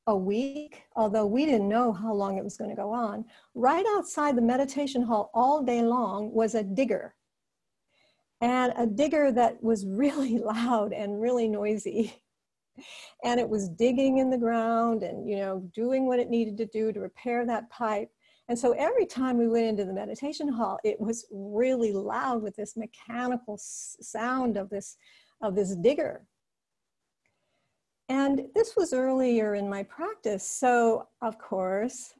a 0.06 0.16
week, 0.16 0.82
although 0.96 1.24
we 1.24 1.46
didn't 1.46 1.68
know 1.68 1.92
how 1.92 2.12
long 2.12 2.36
it 2.36 2.44
was 2.44 2.58
going 2.58 2.68
to 2.68 2.76
go 2.76 2.90
on, 2.90 3.24
right 3.54 3.86
outside 3.96 4.36
the 4.36 4.42
meditation 4.42 5.02
hall 5.02 5.30
all 5.32 5.62
day 5.62 5.80
long 5.80 6.30
was 6.32 6.54
a 6.54 6.62
digger. 6.62 7.14
And 8.44 8.74
a 8.76 8.86
digger 8.86 9.32
that 9.32 9.62
was 9.64 9.86
really 9.86 10.36
loud 10.44 10.92
and 10.92 11.18
really 11.18 11.48
noisy. 11.48 12.22
And 13.24 13.40
it 13.40 13.48
was 13.48 13.70
digging 13.70 14.18
in 14.18 14.28
the 14.28 14.36
ground 14.36 15.02
and, 15.02 15.26
you 15.26 15.36
know, 15.36 15.66
doing 15.74 16.06
what 16.06 16.18
it 16.18 16.28
needed 16.28 16.58
to 16.58 16.66
do 16.66 16.92
to 16.92 17.00
repair 17.00 17.46
that 17.46 17.70
pipe. 17.70 18.10
And 18.48 18.58
so 18.58 18.72
every 18.72 19.06
time 19.06 19.38
we 19.38 19.48
went 19.48 19.64
into 19.64 19.86
the 19.86 19.94
meditation 19.94 20.48
hall, 20.48 20.78
it 20.84 21.00
was 21.00 21.24
really 21.30 21.92
loud 21.92 22.42
with 22.42 22.54
this 22.54 22.76
mechanical 22.76 23.56
sound 23.58 24.58
of 24.58 24.68
this, 24.68 24.98
of 25.40 25.54
this 25.54 25.74
digger. 25.76 26.26
And 28.10 28.42
this 28.54 28.76
was 28.76 28.92
earlier 28.92 29.54
in 29.54 29.70
my 29.70 29.84
practice. 29.84 30.46
So, 30.46 31.08
of 31.22 31.38
course, 31.38 32.12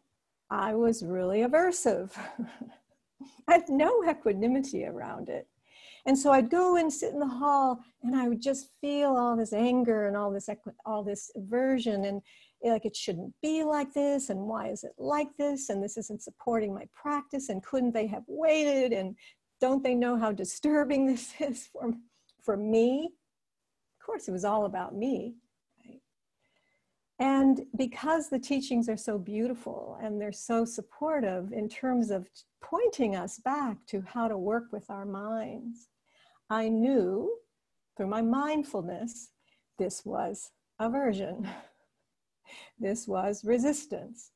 I 0.51 0.75
was 0.75 1.05
really 1.05 1.41
aversive. 1.41 2.13
I 3.49 3.53
had 3.53 3.69
no 3.69 4.09
equanimity 4.09 4.87
around 4.87 5.29
it. 5.29 5.47
And 6.07 6.19
so 6.19 6.33
I'd 6.33 6.51
go 6.51 6.77
and 6.77 6.93
sit 6.93 7.13
in 7.13 7.19
the 7.19 7.27
hall 7.27 7.81
and 8.03 8.15
I 8.15 8.29
would 8.29 8.43
just 8.43 8.69
feel 8.81 9.17
all 9.17 9.37
this 9.37 9.53
anger 9.53 10.07
and 10.07 10.17
all 10.17 10.31
this, 10.31 10.49
all 10.85 11.03
this 11.03 11.31
aversion 11.35 12.05
and 12.05 12.21
eh, 12.63 12.71
like 12.71 12.85
it 12.85 12.95
shouldn't 12.95 13.35
be 13.43 13.65
like 13.65 13.95
this 13.95 14.29
and 14.29 14.41
why 14.41 14.69
is 14.69 14.85
it 14.85 14.93
like 14.99 15.29
this 15.39 15.71
and 15.71 15.83
this 15.83 15.97
isn't 15.97 16.23
supporting 16.23 16.75
my 16.75 16.87
practice 16.93 17.49
and 17.49 17.63
couldn't 17.63 17.95
they 17.95 18.07
have 18.07 18.25
waited 18.27 18.93
and 18.93 19.17
don't 19.61 19.83
they 19.83 19.95
know 19.95 20.19
how 20.19 20.31
disturbing 20.31 21.07
this 21.11 21.33
is 21.41 21.69
for, 21.73 21.93
for 22.43 22.57
me? 22.57 23.11
Of 23.99 24.07
course, 24.07 24.29
it 24.29 24.33
was 24.33 24.45
all 24.45 24.67
about 24.67 24.95
me. 24.95 25.37
And 27.21 27.63
because 27.77 28.29
the 28.29 28.39
teachings 28.39 28.89
are 28.89 28.97
so 28.97 29.19
beautiful 29.19 29.99
and 30.03 30.21
they're 30.21 30.33
so 30.33 30.65
supportive 30.65 31.53
in 31.53 31.69
terms 31.69 32.11
of 32.11 32.29
pointing 32.61 33.15
us 33.15 33.39
back 33.39 33.79
to 33.87 34.03
how 34.03 34.27
to 34.27 34.37
work 34.37 34.65
with 34.73 34.91
our 34.91 35.07
minds, 35.07 35.89
I 36.51 36.69
knew 36.69 37.37
through 37.97 38.09
my 38.09 38.23
mindfulness 38.23 39.31
this 39.79 40.05
was 40.05 40.51
aversion. 40.79 41.49
this 42.79 43.09
was 43.09 43.45
resistance. 43.45 44.31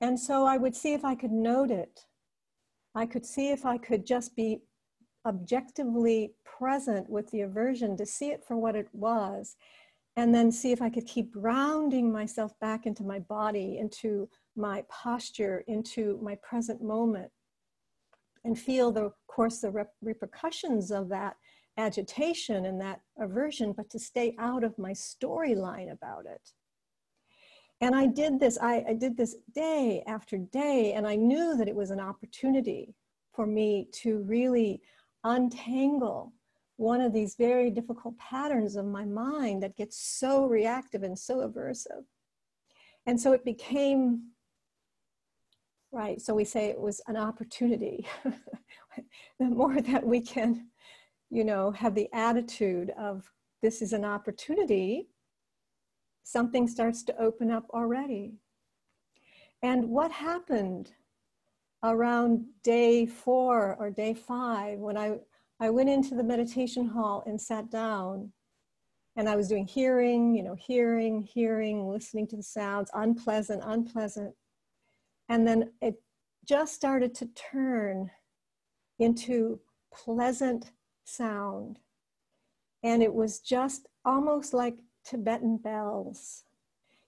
And 0.00 0.18
so 0.18 0.44
I 0.44 0.56
would 0.56 0.74
see 0.74 0.94
if 0.94 1.04
I 1.04 1.14
could 1.14 1.30
note 1.30 1.70
it. 1.70 2.06
I 2.94 3.06
could 3.06 3.24
see 3.24 3.50
if 3.50 3.64
I 3.64 3.78
could 3.78 4.06
just 4.06 4.36
be 4.36 4.62
objectively 5.26 6.34
present 6.44 7.08
with 7.08 7.30
the 7.30 7.42
aversion 7.42 7.96
to 7.96 8.04
see 8.06 8.30
it 8.30 8.44
for 8.44 8.56
what 8.56 8.74
it 8.74 8.88
was 8.92 9.56
and 10.16 10.34
then 10.34 10.52
see 10.52 10.72
if 10.72 10.82
I 10.82 10.90
could 10.90 11.06
keep 11.06 11.32
grounding 11.32 12.12
myself 12.12 12.52
back 12.60 12.86
into 12.86 13.02
my 13.02 13.18
body, 13.20 13.78
into 13.78 14.28
my 14.56 14.84
posture, 14.90 15.64
into 15.68 16.18
my 16.22 16.36
present 16.42 16.82
moment, 16.82 17.30
and 18.44 18.58
feel 18.58 18.92
the 18.92 19.04
of 19.04 19.12
course 19.26 19.60
the 19.60 19.70
rep- 19.70 19.94
repercussions 20.02 20.90
of 20.90 21.08
that 21.08 21.36
agitation 21.78 22.66
and 22.66 22.80
that 22.80 23.00
aversion, 23.18 23.72
but 23.72 23.88
to 23.90 23.98
stay 23.98 24.34
out 24.38 24.64
of 24.64 24.78
my 24.78 24.92
storyline 24.92 25.90
about 25.90 26.26
it. 26.26 26.50
And 27.80 27.96
I 27.96 28.06
did 28.06 28.38
this, 28.38 28.58
I, 28.60 28.84
I 28.88 28.94
did 28.94 29.16
this 29.16 29.36
day 29.54 30.04
after 30.06 30.38
day, 30.38 30.92
and 30.92 31.06
I 31.06 31.16
knew 31.16 31.56
that 31.56 31.68
it 31.68 31.74
was 31.74 31.90
an 31.90 31.98
opportunity 31.98 32.94
for 33.32 33.46
me 33.46 33.88
to 33.92 34.18
really 34.18 34.82
untangle 35.24 36.32
one 36.76 37.00
of 37.00 37.12
these 37.12 37.34
very 37.36 37.70
difficult 37.70 38.16
patterns 38.18 38.76
of 38.76 38.84
my 38.84 39.04
mind 39.04 39.62
that 39.62 39.76
gets 39.76 39.98
so 39.98 40.46
reactive 40.46 41.02
and 41.02 41.18
so 41.18 41.48
aversive. 41.48 42.04
And 43.06 43.20
so 43.20 43.32
it 43.32 43.44
became, 43.44 44.31
right, 45.92 46.20
so 46.20 46.34
we 46.34 46.44
say 46.44 46.66
it 46.66 46.80
was 46.80 47.00
an 47.06 47.16
opportunity. 47.16 48.06
the 49.38 49.44
more 49.44 49.80
that 49.80 50.04
we 50.04 50.20
can, 50.20 50.68
you 51.30 51.44
know, 51.44 51.70
have 51.72 51.94
the 51.94 52.08
attitude 52.12 52.90
of 52.98 53.30
this 53.60 53.82
is 53.82 53.92
an 53.92 54.04
opportunity, 54.04 55.08
something 56.24 56.66
starts 56.66 57.02
to 57.04 57.20
open 57.20 57.50
up 57.50 57.66
already. 57.70 58.34
And 59.62 59.88
what 59.88 60.10
happened 60.10 60.92
around 61.84 62.44
day 62.62 63.06
four 63.06 63.76
or 63.78 63.90
day 63.90 64.14
five 64.14 64.78
when 64.78 64.96
I 64.96 65.18
I 65.62 65.70
went 65.70 65.88
into 65.88 66.16
the 66.16 66.24
meditation 66.24 66.88
hall 66.88 67.22
and 67.24 67.40
sat 67.40 67.70
down. 67.70 68.32
And 69.14 69.28
I 69.28 69.36
was 69.36 69.46
doing 69.46 69.64
hearing, 69.64 70.34
you 70.34 70.42
know, 70.42 70.56
hearing, 70.56 71.22
hearing, 71.22 71.88
listening 71.88 72.26
to 72.28 72.36
the 72.36 72.42
sounds, 72.42 72.90
unpleasant, 72.94 73.62
unpleasant. 73.64 74.34
And 75.32 75.48
then 75.48 75.70
it 75.80 75.94
just 76.44 76.74
started 76.74 77.14
to 77.14 77.26
turn 77.28 78.10
into 78.98 79.58
pleasant 79.90 80.72
sound. 81.04 81.78
And 82.82 83.02
it 83.02 83.14
was 83.14 83.38
just 83.40 83.86
almost 84.04 84.52
like 84.52 84.76
Tibetan 85.06 85.56
bells. 85.56 86.44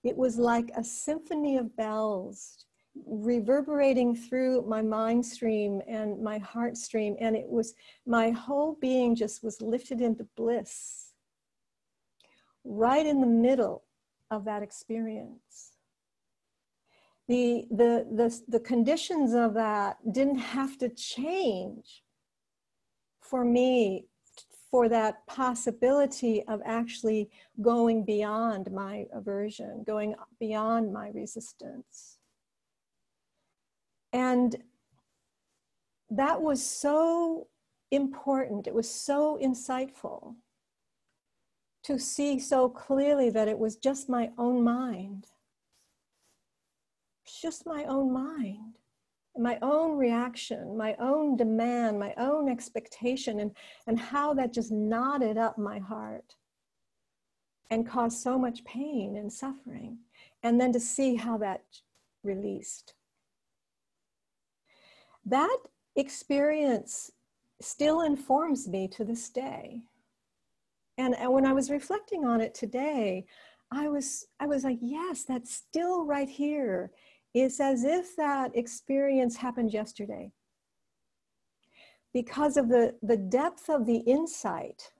It 0.02 0.16
was 0.16 0.38
like 0.38 0.70
a 0.74 0.82
symphony 0.82 1.58
of 1.58 1.76
bells 1.76 2.64
reverberating 3.06 4.16
through 4.16 4.62
my 4.62 4.80
mind 4.80 5.26
stream 5.26 5.82
and 5.86 6.22
my 6.22 6.38
heart 6.38 6.78
stream 6.78 7.16
and 7.20 7.36
it 7.36 7.46
was 7.46 7.74
my 8.06 8.30
whole 8.30 8.78
being 8.80 9.14
just 9.14 9.42
was 9.42 9.60
lifted 9.60 10.00
into 10.00 10.24
bliss 10.36 11.10
right 12.62 13.04
in 13.04 13.20
the 13.20 13.26
middle 13.26 13.82
of 14.30 14.44
that 14.44 14.62
experience 14.62 15.73
the 17.28 17.66
the 17.70 18.06
the, 18.12 18.40
the 18.48 18.60
conditions 18.60 19.32
of 19.32 19.54
that 19.54 19.96
didn't 20.12 20.38
have 20.38 20.76
to 20.78 20.88
change 20.88 22.02
for 23.20 23.44
me 23.44 24.06
for 24.70 24.88
that 24.88 25.26
possibility 25.26 26.42
of 26.48 26.60
actually 26.64 27.30
going 27.62 28.04
beyond 28.04 28.70
my 28.72 29.06
aversion 29.12 29.82
going 29.86 30.14
beyond 30.38 30.92
my 30.92 31.08
resistance 31.10 32.18
and 34.12 34.56
that 36.10 36.40
was 36.40 36.64
so 36.64 37.48
important. 37.90 38.66
It 38.66 38.74
was 38.74 38.88
so 38.88 39.38
insightful 39.42 40.36
to 41.82 41.98
see 41.98 42.38
so 42.38 42.68
clearly 42.68 43.30
that 43.30 43.48
it 43.48 43.58
was 43.58 43.76
just 43.76 44.08
my 44.08 44.30
own 44.38 44.62
mind. 44.62 45.26
Just 47.40 47.66
my 47.66 47.84
own 47.84 48.12
mind, 48.12 48.78
my 49.36 49.58
own 49.62 49.96
reaction, 49.96 50.76
my 50.76 50.94
own 50.98 51.36
demand, 51.36 51.98
my 51.98 52.14
own 52.16 52.48
expectation, 52.48 53.40
and, 53.40 53.50
and 53.86 53.98
how 53.98 54.34
that 54.34 54.52
just 54.52 54.72
knotted 54.72 55.36
up 55.36 55.58
my 55.58 55.78
heart 55.78 56.36
and 57.70 57.88
caused 57.88 58.18
so 58.18 58.38
much 58.38 58.64
pain 58.64 59.16
and 59.16 59.32
suffering. 59.32 59.98
And 60.42 60.60
then 60.60 60.72
to 60.72 60.80
see 60.80 61.16
how 61.16 61.38
that 61.38 61.62
released 62.22 62.94
that 65.26 65.58
experience 65.96 67.10
still 67.60 68.02
informs 68.02 68.68
me 68.68 68.88
to 68.88 69.04
this 69.04 69.28
day. 69.30 69.82
And, 70.98 71.14
and 71.16 71.32
when 71.32 71.46
I 71.46 71.52
was 71.52 71.70
reflecting 71.70 72.24
on 72.24 72.40
it 72.40 72.54
today, 72.54 73.26
I 73.70 73.88
was 73.88 74.26
I 74.38 74.46
was 74.46 74.62
like, 74.62 74.78
yes, 74.80 75.24
that's 75.24 75.52
still 75.52 76.04
right 76.04 76.28
here. 76.28 76.92
It's 77.34 77.60
as 77.60 77.84
if 77.84 78.16
that 78.16 78.56
experience 78.56 79.36
happened 79.36 79.72
yesterday. 79.72 80.30
Because 82.12 82.56
of 82.56 82.68
the, 82.68 82.94
the 83.02 83.16
depth 83.16 83.68
of 83.68 83.86
the 83.86 83.98
insight 83.98 84.92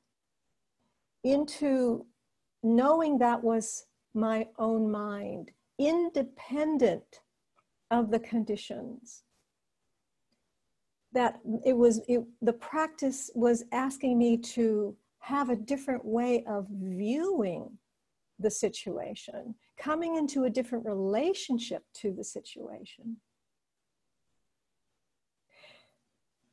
into 1.22 2.06
knowing 2.62 3.18
that 3.18 3.42
was 3.42 3.86
my 4.14 4.48
own 4.58 4.90
mind, 4.90 5.52
independent 5.78 7.20
of 7.90 8.10
the 8.10 8.18
conditions 8.18 9.22
that 11.14 11.38
it 11.64 11.76
was 11.76 12.00
it, 12.08 12.24
the 12.42 12.52
practice 12.52 13.30
was 13.34 13.64
asking 13.72 14.18
me 14.18 14.36
to 14.36 14.94
have 15.20 15.48
a 15.48 15.56
different 15.56 16.04
way 16.04 16.44
of 16.46 16.66
viewing 16.68 17.70
the 18.38 18.50
situation 18.50 19.54
coming 19.78 20.16
into 20.16 20.44
a 20.44 20.50
different 20.50 20.84
relationship 20.84 21.82
to 21.94 22.12
the 22.12 22.24
situation 22.24 23.16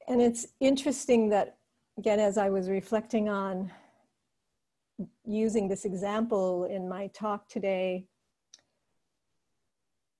and 0.07 0.21
it's 0.21 0.47
interesting 0.59 1.29
that 1.29 1.57
again 1.97 2.19
as 2.19 2.37
i 2.37 2.49
was 2.49 2.69
reflecting 2.69 3.29
on 3.29 3.71
using 5.25 5.67
this 5.67 5.85
example 5.85 6.65
in 6.65 6.87
my 6.87 7.07
talk 7.07 7.47
today 7.47 8.05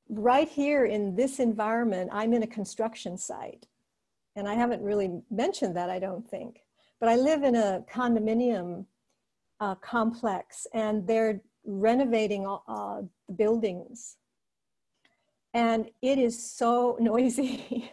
right 0.10 0.50
here 0.50 0.86
in 0.86 1.16
this 1.16 1.40
environment 1.40 2.10
i'm 2.14 2.34
in 2.34 2.44
a 2.44 2.48
construction 2.48 3.18
site 3.18 3.68
and 4.36 4.48
I 4.48 4.54
haven't 4.54 4.82
really 4.82 5.22
mentioned 5.30 5.76
that, 5.76 5.90
I 5.90 6.00
don't 6.00 6.28
think. 6.28 6.62
But 7.00 7.10
I 7.10 7.16
live 7.16 7.44
in 7.44 7.56
a 7.56 7.84
condominium 7.92 8.86
uh, 9.60 9.76
complex 9.76 10.66
and 10.74 11.06
they're 11.06 11.42
renovating 11.66 12.46
uh, 12.48 13.02
the 13.28 13.34
buildings. 13.36 14.18
And 15.54 15.90
it 16.02 16.18
is 16.18 16.52
so 16.52 16.98
noisy. 17.00 17.92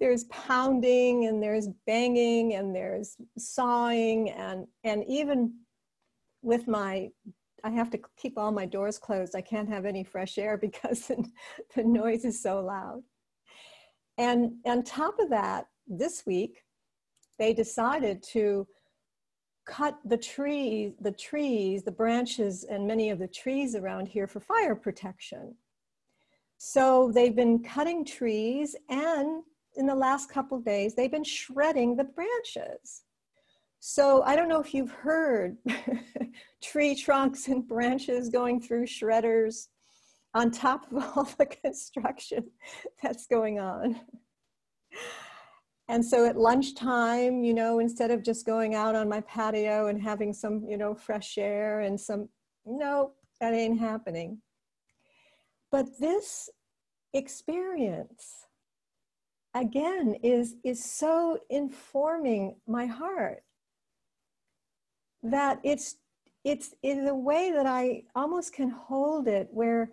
there's 0.00 0.24
pounding 0.24 1.26
and 1.26 1.42
there's 1.42 1.68
banging 1.86 2.54
and 2.54 2.74
there's 2.74 3.16
sawing 3.36 4.30
and, 4.30 4.66
and 4.84 5.04
even 5.06 5.54
with 6.42 6.66
my 6.66 7.10
I 7.64 7.70
have 7.70 7.88
to 7.90 8.00
keep 8.18 8.36
all 8.36 8.52
my 8.52 8.66
doors 8.66 8.98
closed. 8.98 9.34
I 9.34 9.40
can't 9.40 9.70
have 9.70 9.86
any 9.86 10.04
fresh 10.04 10.36
air 10.36 10.56
because 10.60 11.10
the 11.74 11.82
noise 11.82 12.24
is 12.26 12.40
so 12.40 12.60
loud. 12.60 13.02
And 14.18 14.52
on 14.66 14.82
top 14.84 15.18
of 15.18 15.30
that, 15.30 15.66
this 15.88 16.24
week, 16.26 16.62
they 17.38 17.52
decided 17.52 18.22
to 18.32 18.66
cut 19.66 19.98
the 20.04 20.16
trees, 20.16 20.92
the 21.00 21.12
trees, 21.12 21.82
the 21.82 21.90
branches, 21.90 22.64
and 22.64 22.86
many 22.86 23.10
of 23.10 23.18
the 23.18 23.28
trees 23.28 23.74
around 23.74 24.06
here 24.06 24.26
for 24.26 24.40
fire 24.40 24.74
protection. 24.74 25.54
So 26.58 27.10
they've 27.12 27.34
been 27.34 27.62
cutting 27.62 28.04
trees, 28.04 28.76
and 28.88 29.42
in 29.76 29.86
the 29.86 29.94
last 29.94 30.30
couple 30.30 30.58
days, 30.60 30.94
they've 30.94 31.10
been 31.10 31.24
shredding 31.24 31.96
the 31.96 32.04
branches. 32.04 33.02
So 33.80 34.22
I 34.22 34.34
don't 34.34 34.48
know 34.48 34.60
if 34.60 34.72
you've 34.72 34.92
heard 34.92 35.58
tree 36.62 36.94
trunks 36.94 37.48
and 37.48 37.66
branches 37.68 38.30
going 38.30 38.60
through 38.62 38.86
shredders 38.86 39.66
on 40.32 40.50
top 40.50 40.90
of 40.90 41.04
all 41.16 41.24
the 41.38 41.46
construction 41.46 42.44
that's 43.02 43.26
going 43.26 43.58
on. 43.58 44.00
And 45.88 46.04
so 46.04 46.26
at 46.26 46.36
lunchtime, 46.36 47.44
you 47.44 47.52
know, 47.52 47.78
instead 47.78 48.10
of 48.10 48.22
just 48.22 48.46
going 48.46 48.74
out 48.74 48.94
on 48.94 49.08
my 49.08 49.20
patio 49.22 49.88
and 49.88 50.00
having 50.00 50.32
some, 50.32 50.64
you 50.66 50.78
know, 50.78 50.94
fresh 50.94 51.36
air 51.36 51.80
and 51.80 52.00
some, 52.00 52.28
no, 52.64 53.12
that 53.40 53.52
ain't 53.52 53.78
happening. 53.78 54.38
But 55.70 55.98
this 56.00 56.48
experience, 57.12 58.46
again, 59.54 60.14
is, 60.22 60.56
is 60.64 60.82
so 60.82 61.38
informing 61.50 62.56
my 62.66 62.86
heart 62.86 63.42
that 65.22 65.58
it's 65.64 65.96
it's 66.44 66.74
in 66.82 67.08
a 67.08 67.14
way 67.14 67.50
that 67.50 67.66
I 67.66 68.02
almost 68.14 68.52
can 68.52 68.68
hold 68.68 69.26
it 69.26 69.48
where 69.50 69.90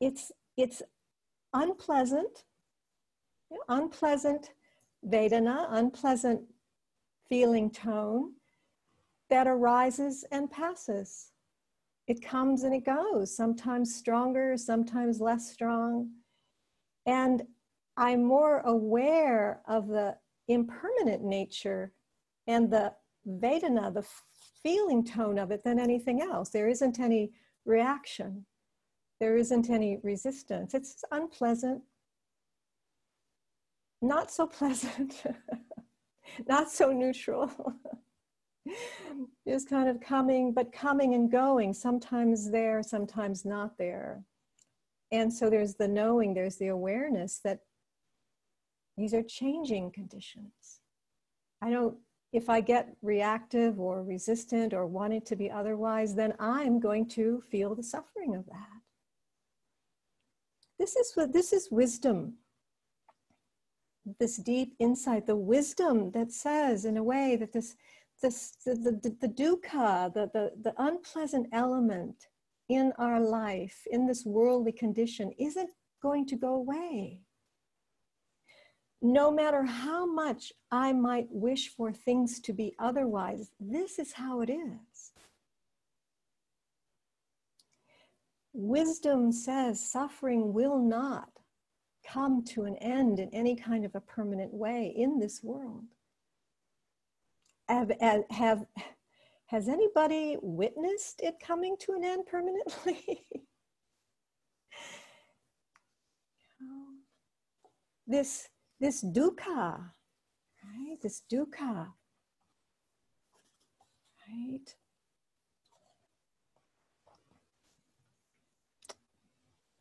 it's 0.00 0.30
it's 0.56 0.82
unpleasant, 1.52 2.44
unpleasant 3.68 4.50
Vedana, 5.06 5.66
unpleasant 5.70 6.42
feeling 7.28 7.70
tone 7.70 8.32
that 9.30 9.46
arises 9.46 10.24
and 10.32 10.50
passes. 10.50 11.30
It 12.06 12.22
comes 12.22 12.62
and 12.62 12.74
it 12.74 12.86
goes, 12.86 13.36
sometimes 13.36 13.94
stronger, 13.94 14.56
sometimes 14.56 15.20
less 15.20 15.50
strong. 15.50 16.10
And 17.04 17.42
I'm 17.96 18.24
more 18.24 18.60
aware 18.60 19.60
of 19.66 19.88
the 19.88 20.16
impermanent 20.48 21.22
nature 21.22 21.92
and 22.46 22.70
the 22.70 22.94
Vedana, 23.26 23.92
the 23.92 24.06
feeling 24.62 25.04
tone 25.04 25.38
of 25.38 25.50
it, 25.50 25.62
than 25.62 25.78
anything 25.78 26.22
else. 26.22 26.48
There 26.48 26.68
isn't 26.68 26.98
any 26.98 27.32
reaction, 27.66 28.46
there 29.20 29.36
isn't 29.36 29.68
any 29.68 29.98
resistance. 30.02 30.72
It's 30.72 31.04
unpleasant, 31.10 31.82
not 34.00 34.30
so 34.30 34.46
pleasant, 34.46 35.22
not 36.48 36.70
so 36.70 36.92
neutral. 36.92 37.50
Just 39.48 39.68
kind 39.68 39.88
of 39.88 40.00
coming, 40.00 40.52
but 40.52 40.72
coming 40.72 41.14
and 41.14 41.30
going, 41.30 41.72
sometimes 41.72 42.50
there, 42.50 42.82
sometimes 42.82 43.44
not 43.44 43.78
there. 43.78 44.22
And 45.10 45.32
so 45.32 45.48
there's 45.48 45.74
the 45.74 45.88
knowing, 45.88 46.34
there's 46.34 46.56
the 46.56 46.68
awareness 46.68 47.40
that 47.44 47.60
these 48.96 49.14
are 49.14 49.22
changing 49.22 49.92
conditions. 49.92 50.80
I 51.62 51.70
don't, 51.70 51.96
if 52.32 52.50
I 52.50 52.60
get 52.60 52.94
reactive 53.00 53.80
or 53.80 54.02
resistant 54.02 54.74
or 54.74 54.86
wanting 54.86 55.22
to 55.22 55.36
be 55.36 55.50
otherwise, 55.50 56.14
then 56.14 56.34
I'm 56.38 56.78
going 56.78 57.08
to 57.10 57.42
feel 57.50 57.74
the 57.74 57.82
suffering 57.82 58.34
of 58.34 58.44
that. 58.46 58.80
This 60.78 60.94
is 60.94 61.12
this 61.32 61.52
is 61.52 61.68
wisdom 61.72 62.34
this 64.18 64.36
deep 64.36 64.74
insight, 64.78 65.26
the 65.26 65.36
wisdom 65.36 66.10
that 66.12 66.32
says, 66.32 66.84
in 66.84 66.96
a 66.96 67.02
way, 67.02 67.36
that 67.36 67.52
this, 67.52 67.76
this 68.22 68.56
the, 68.64 68.74
the, 68.74 69.16
the 69.20 69.28
dukkha, 69.28 70.12
the, 70.12 70.30
the, 70.32 70.52
the 70.62 70.74
unpleasant 70.78 71.46
element 71.52 72.28
in 72.68 72.92
our 72.98 73.20
life, 73.20 73.86
in 73.90 74.06
this 74.06 74.24
worldly 74.24 74.72
condition, 74.72 75.32
isn't 75.38 75.70
going 76.02 76.26
to 76.26 76.36
go 76.36 76.54
away. 76.54 77.20
No 79.00 79.30
matter 79.30 79.62
how 79.62 80.06
much 80.06 80.52
I 80.70 80.92
might 80.92 81.28
wish 81.30 81.68
for 81.68 81.92
things 81.92 82.40
to 82.40 82.52
be 82.52 82.74
otherwise, 82.78 83.50
this 83.60 83.98
is 83.98 84.12
how 84.12 84.40
it 84.40 84.50
is. 84.50 85.12
Wisdom 88.52 89.30
says 89.30 89.88
suffering 89.88 90.52
will 90.52 90.78
not 90.78 91.37
come 92.12 92.42
to 92.44 92.64
an 92.64 92.76
end 92.76 93.18
in 93.18 93.28
any 93.32 93.54
kind 93.54 93.84
of 93.84 93.94
a 93.94 94.00
permanent 94.00 94.52
way 94.52 94.92
in 94.96 95.18
this 95.18 95.42
world. 95.42 95.84
Have, 97.68 97.92
have, 98.30 98.64
has 99.46 99.68
anybody 99.68 100.36
witnessed 100.40 101.20
it 101.22 101.34
coming 101.44 101.76
to 101.80 101.92
an 101.92 102.02
end 102.04 102.26
permanently? 102.26 103.24
this, 108.06 108.48
this 108.80 109.04
dukkha, 109.04 109.90
right? 110.64 110.96
This 111.02 111.22
dukkha, 111.30 111.88
right? 114.28 114.74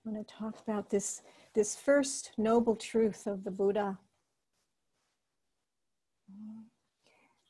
I 0.05 0.09
want 0.09 0.27
to 0.27 0.33
talk 0.33 0.59
about 0.61 0.89
this 0.89 1.21
this 1.57 1.75
first 1.75 2.29
noble 2.37 2.75
truth 2.75 3.25
of 3.25 3.43
the 3.43 3.49
Buddha 3.49 3.97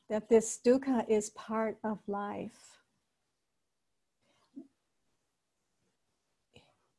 that 0.08 0.30
this 0.30 0.58
dukkha 0.64 1.04
is 1.10 1.28
part 1.28 1.76
of 1.84 1.98
life. 2.06 2.78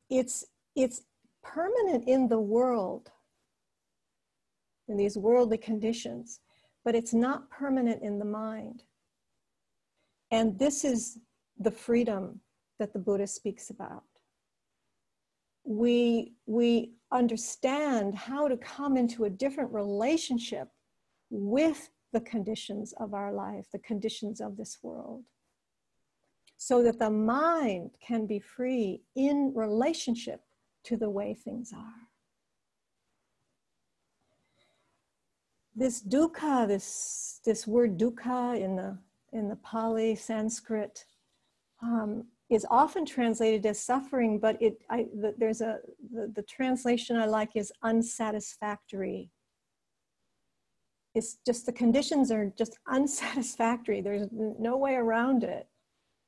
It's, 0.07 0.45
it's 0.75 1.01
permanent 1.41 2.07
in 2.07 2.27
the 2.27 2.39
world, 2.39 3.09
in 4.87 4.95
these 4.95 5.17
worldly 5.17 5.57
conditions, 5.57 6.41
but 6.85 6.93
it's 6.93 7.15
not 7.15 7.49
permanent 7.49 8.03
in 8.03 8.19
the 8.19 8.25
mind. 8.25 8.83
And 10.29 10.59
this 10.59 10.85
is 10.85 11.17
the 11.57 11.71
freedom 11.71 12.41
that 12.77 12.93
the 12.93 12.99
Buddha 12.99 13.25
speaks 13.25 13.71
about 13.71 14.03
we 15.69 16.33
we 16.47 16.93
understand 17.11 18.15
how 18.15 18.47
to 18.47 18.57
come 18.57 18.97
into 18.97 19.25
a 19.25 19.29
different 19.29 19.71
relationship 19.73 20.69
with 21.29 21.89
the 22.13 22.21
conditions 22.21 22.93
of 22.99 23.13
our 23.13 23.33
life, 23.33 23.65
the 23.71 23.79
conditions 23.79 24.41
of 24.41 24.57
this 24.57 24.79
world, 24.81 25.23
so 26.57 26.83
that 26.83 26.99
the 26.99 27.09
mind 27.09 27.91
can 28.05 28.25
be 28.25 28.39
free 28.39 29.01
in 29.15 29.51
relationship 29.55 30.41
to 30.83 30.97
the 30.97 31.09
way 31.09 31.33
things 31.33 31.71
are. 31.75 32.07
This 35.75 36.01
dukkha, 36.01 36.67
this, 36.67 37.39
this 37.45 37.65
word 37.65 37.97
dukkha 37.97 38.59
in 38.59 38.75
the, 38.75 38.97
in 39.31 39.47
the 39.47 39.55
Pali 39.57 40.15
Sanskrit, 40.15 41.05
um, 41.81 42.25
is 42.49 42.65
often 42.71 43.05
translated 43.05 43.65
as 43.65 43.79
suffering, 43.79 44.39
but 44.39 44.61
it 44.61 44.81
I, 44.89 45.05
the, 45.13 45.35
there's 45.37 45.61
a 45.61 45.79
the, 46.11 46.31
the 46.35 46.41
translation 46.43 47.15
I 47.15 47.25
like 47.25 47.55
is 47.55 47.71
unsatisfactory. 47.83 49.29
It's 51.13 51.37
just 51.45 51.65
the 51.65 51.73
conditions 51.73 52.31
are 52.31 52.51
just 52.57 52.77
unsatisfactory. 52.87 54.01
There's 54.01 54.27
no 54.31 54.77
way 54.77 54.95
around 54.95 55.43
it. 55.43 55.67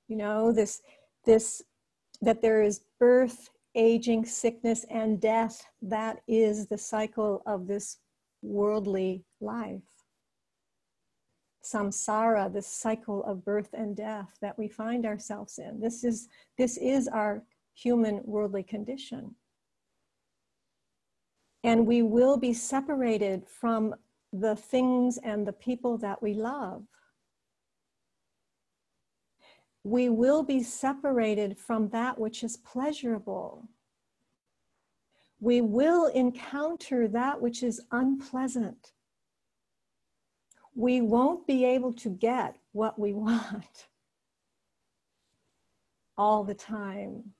You 0.07 0.17
know 0.17 0.51
this 0.51 0.81
this 1.25 1.61
that 2.21 2.41
there 2.41 2.61
is 2.61 2.81
birth, 2.99 3.49
aging, 3.73 4.25
sickness, 4.25 4.85
and 4.91 5.19
death. 5.19 5.63
That 5.81 6.21
is 6.27 6.67
the 6.67 6.77
cycle 6.77 7.41
of 7.47 7.67
this 7.67 7.97
worldly 8.43 9.23
life 9.39 9.81
samsara, 11.63 12.51
this 12.51 12.67
cycle 12.67 13.23
of 13.23 13.45
birth 13.45 13.69
and 13.73 13.95
death 13.95 14.37
that 14.41 14.57
we 14.57 14.67
find 14.67 15.05
ourselves 15.05 15.59
in. 15.59 15.79
This 15.79 16.03
is, 16.03 16.27
this 16.57 16.77
is 16.77 17.07
our 17.07 17.43
human 17.73 18.21
worldly 18.23 18.63
condition. 18.63 19.35
And 21.63 21.85
we 21.85 22.01
will 22.01 22.37
be 22.37 22.53
separated 22.53 23.45
from 23.47 23.93
the 24.33 24.55
things 24.55 25.19
and 25.23 25.47
the 25.47 25.53
people 25.53 25.97
that 25.99 26.21
we 26.21 26.33
love. 26.33 26.83
we 29.83 30.09
will 30.09 30.43
be 30.43 30.61
separated 30.61 31.57
from 31.57 31.89
that 31.89 32.19
which 32.19 32.43
is 32.43 32.57
pleasurable. 32.57 33.67
We 35.39 35.61
will 35.61 36.07
encounter 36.07 37.07
that 37.07 37.41
which 37.41 37.63
is 37.63 37.81
unpleasant. 37.91 38.93
We 40.75 41.01
won't 41.01 41.45
be 41.47 41.65
able 41.65 41.93
to 41.93 42.09
get 42.09 42.55
what 42.71 42.97
we 42.97 43.13
want 43.13 43.87
all 46.17 46.43
the 46.43 46.53
time. 46.53 47.33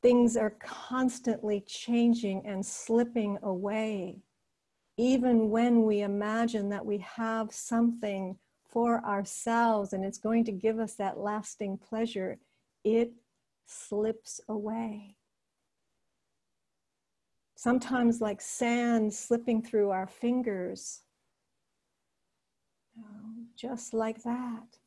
Things 0.00 0.36
are 0.36 0.56
constantly 0.58 1.60
changing 1.60 2.46
and 2.46 2.64
slipping 2.64 3.38
away. 3.42 4.22
Even 4.96 5.50
when 5.50 5.82
we 5.82 6.00
imagine 6.00 6.68
that 6.70 6.86
we 6.86 6.98
have 6.98 7.52
something 7.52 8.36
for 8.68 9.04
ourselves 9.04 9.92
and 9.92 10.04
it's 10.04 10.18
going 10.18 10.44
to 10.44 10.52
give 10.52 10.78
us 10.78 10.94
that 10.94 11.18
lasting 11.18 11.78
pleasure, 11.78 12.38
it 12.84 13.12
slips 13.66 14.40
away. 14.48 15.17
Sometimes, 17.58 18.20
like 18.20 18.40
sand 18.40 19.12
slipping 19.12 19.60
through 19.60 19.90
our 19.90 20.06
fingers, 20.06 21.02
um, 22.96 23.48
just 23.56 23.92
like 23.92 24.22
that. 24.22 24.78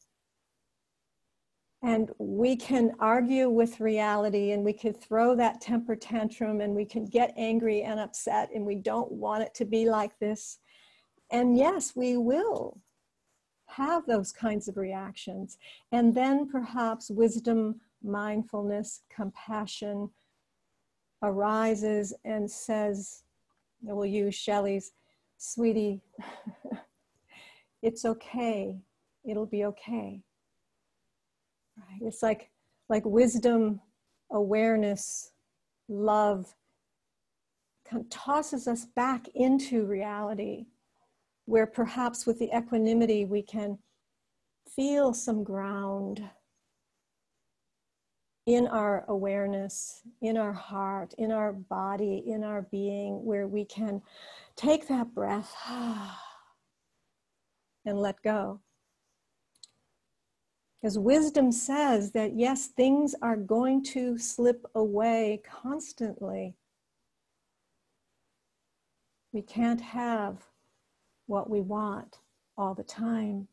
And 1.83 2.11
we 2.17 2.55
can 2.55 2.93
argue 3.01 3.49
with 3.49 3.81
reality 3.81 4.51
and 4.51 4.63
we 4.63 4.71
can 4.71 4.93
throw 4.93 5.35
that 5.35 5.59
temper 5.59 5.97
tantrum 5.97 6.61
and 6.61 6.73
we 6.73 6.85
can 6.85 7.03
get 7.03 7.33
angry 7.35 7.81
and 7.81 7.99
upset 7.99 8.51
and 8.55 8.65
we 8.65 8.75
don't 8.75 9.11
want 9.11 9.43
it 9.43 9.53
to 9.55 9.65
be 9.65 9.89
like 9.89 10.17
this. 10.19 10.59
And 11.29 11.57
yes, 11.57 11.93
we 11.93 12.15
will 12.15 12.79
have 13.67 14.05
those 14.05 14.31
kinds 14.31 14.69
of 14.69 14.77
reactions. 14.77 15.57
And 15.91 16.15
then 16.15 16.47
perhaps 16.47 17.11
wisdom, 17.11 17.81
mindfulness, 18.01 19.01
compassion 19.13 20.09
arises 21.23 22.13
and 22.25 22.49
says, 22.49 23.23
we'll 23.81 24.05
use 24.05 24.35
Shelley's, 24.35 24.91
sweetie, 25.37 26.01
it's 27.81 28.05
okay. 28.05 28.79
It'll 29.23 29.45
be 29.45 29.65
okay. 29.65 30.21
Right? 31.77 32.01
It's 32.01 32.23
like 32.23 32.49
like 32.89 33.05
wisdom, 33.05 33.79
awareness, 34.31 35.31
love 35.87 36.53
kind 37.91 38.03
of 38.03 38.09
tosses 38.09 38.67
us 38.67 38.85
back 38.95 39.27
into 39.35 39.85
reality 39.85 40.65
where 41.45 41.67
perhaps 41.67 42.25
with 42.25 42.39
the 42.39 42.49
equanimity 42.55 43.25
we 43.25 43.41
can 43.41 43.77
feel 44.75 45.13
some 45.13 45.43
ground 45.43 46.23
in 48.45 48.67
our 48.67 49.05
awareness, 49.07 50.01
in 50.21 50.37
our 50.37 50.53
heart, 50.53 51.13
in 51.17 51.31
our 51.31 51.53
body, 51.53 52.23
in 52.25 52.43
our 52.43 52.63
being, 52.63 53.23
where 53.23 53.47
we 53.47 53.65
can 53.65 54.01
take 54.55 54.87
that 54.87 55.13
breath 55.13 55.55
and 57.85 57.99
let 57.99 58.21
go. 58.23 58.59
Because 60.81 60.97
wisdom 60.97 61.51
says 61.51 62.11
that 62.13 62.35
yes, 62.35 62.67
things 62.67 63.13
are 63.21 63.35
going 63.35 63.83
to 63.83 64.17
slip 64.17 64.65
away 64.73 65.43
constantly. 65.47 66.55
We 69.31 69.43
can't 69.43 69.81
have 69.81 70.37
what 71.27 71.49
we 71.49 71.61
want 71.61 72.17
all 72.57 72.73
the 72.73 72.83
time. 72.83 73.47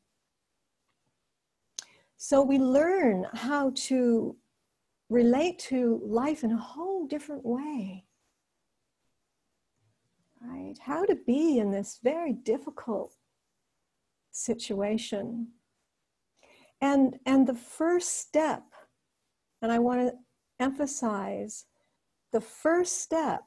So 2.16 2.42
we 2.42 2.58
learn 2.58 3.26
how 3.34 3.72
to 3.74 4.34
relate 5.08 5.58
to 5.58 6.00
life 6.04 6.44
in 6.44 6.52
a 6.52 6.56
whole 6.56 7.06
different 7.06 7.44
way. 7.44 8.04
Right? 10.40 10.74
How 10.80 11.04
to 11.04 11.16
be 11.26 11.58
in 11.58 11.70
this 11.70 11.98
very 12.02 12.32
difficult 12.32 13.14
situation 14.30 15.48
and, 16.80 17.18
and 17.26 17.46
the 17.46 17.54
first 17.54 18.20
step, 18.20 18.62
and 19.62 19.72
I 19.72 19.78
want 19.78 20.00
to 20.00 20.14
emphasize 20.60 21.64
the 22.32 22.40
first 22.40 23.00
step 23.00 23.42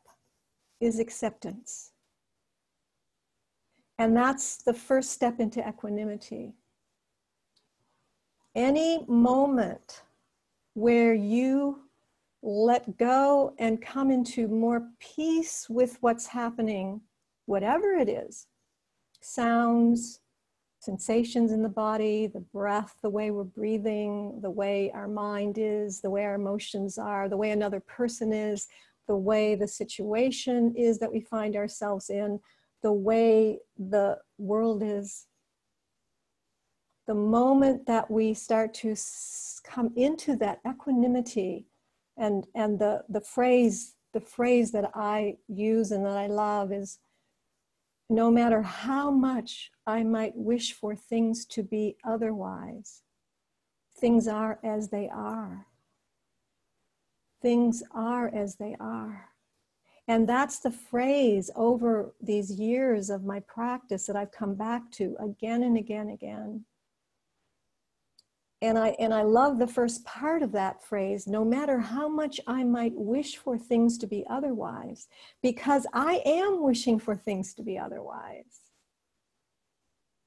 is 0.79 0.99
acceptance. 0.99 1.91
And 3.97 4.17
that's 4.17 4.57
the 4.57 4.73
first 4.73 5.11
step 5.11 5.39
into 5.39 5.65
equanimity. 5.65 6.55
Any 8.55 9.05
moment 9.07 10.01
where 10.73 11.13
you 11.13 11.79
let 12.43 12.97
go 12.97 13.53
and 13.59 13.81
come 13.81 14.09
into 14.09 14.47
more 14.47 14.87
peace 14.99 15.67
with 15.69 15.97
what's 16.01 16.27
happening, 16.27 17.01
whatever 17.45 17.93
it 17.93 18.09
is 18.09 18.47
sounds, 19.21 20.19
sensations 20.79 21.51
in 21.51 21.61
the 21.61 21.69
body, 21.69 22.27
the 22.27 22.39
breath, 22.39 22.95
the 23.03 23.09
way 23.09 23.29
we're 23.29 23.43
breathing, 23.43 24.39
the 24.41 24.49
way 24.49 24.91
our 24.95 25.07
mind 25.07 25.57
is, 25.59 26.01
the 26.01 26.09
way 26.09 26.25
our 26.25 26.33
emotions 26.33 26.97
are, 26.97 27.29
the 27.29 27.37
way 27.37 27.51
another 27.51 27.79
person 27.79 28.33
is, 28.33 28.67
the 29.07 29.15
way 29.15 29.53
the 29.53 29.67
situation 29.67 30.73
is 30.75 30.97
that 30.97 31.11
we 31.11 31.21
find 31.21 31.55
ourselves 31.55 32.09
in, 32.09 32.39
the 32.81 32.91
way 32.91 33.59
the 33.77 34.17
world 34.39 34.81
is. 34.83 35.27
The 37.07 37.15
moment 37.15 37.85
that 37.87 38.09
we 38.09 38.33
start 38.33 38.73
to 38.75 38.95
come 39.63 39.91
into 39.95 40.35
that 40.37 40.59
equanimity 40.67 41.65
and, 42.17 42.45
and 42.55 42.79
the, 42.79 43.03
the 43.09 43.21
phrase 43.21 43.95
the 44.13 44.19
phrase 44.19 44.71
that 44.71 44.91
I 44.93 45.37
use 45.47 45.91
and 45.91 46.05
that 46.05 46.17
I 46.17 46.27
love 46.27 46.71
is 46.71 46.99
no 48.09 48.29
matter 48.29 48.61
how 48.61 49.09
much 49.09 49.71
I 49.87 50.03
might 50.03 50.35
wish 50.35 50.73
for 50.73 50.95
things 50.95 51.45
to 51.45 51.63
be 51.63 51.95
otherwise, 52.03 53.03
things 53.97 54.27
are 54.27 54.59
as 54.63 54.89
they 54.89 55.07
are. 55.07 55.65
Things 57.41 57.81
are 57.91 58.27
as 58.27 58.55
they 58.55 58.75
are. 58.79 59.29
And 60.07 60.27
that's 60.27 60.59
the 60.59 60.71
phrase 60.71 61.49
over 61.55 62.13
these 62.21 62.51
years 62.51 63.09
of 63.09 63.23
my 63.23 63.39
practice 63.39 64.05
that 64.07 64.17
I've 64.17 64.31
come 64.31 64.55
back 64.55 64.91
to 64.93 65.15
again 65.19 65.63
and 65.63 65.77
again 65.77 66.01
and 66.01 66.11
again 66.11 66.65
and 68.61 68.77
I 68.77 68.89
and 68.99 69.13
I 69.13 69.23
love 69.23 69.57
the 69.57 69.67
first 69.67 70.05
part 70.05 70.43
of 70.43 70.51
that 70.51 70.83
phrase 70.83 71.27
no 71.27 71.43
matter 71.43 71.79
how 71.79 72.07
much 72.07 72.39
I 72.45 72.63
might 72.63 72.93
wish 72.95 73.37
for 73.37 73.57
things 73.57 73.97
to 73.99 74.07
be 74.07 74.23
otherwise 74.29 75.07
because 75.41 75.87
I 75.93 76.21
am 76.25 76.61
wishing 76.61 76.99
for 76.99 77.15
things 77.15 77.53
to 77.55 77.63
be 77.63 77.77
otherwise. 77.77 78.59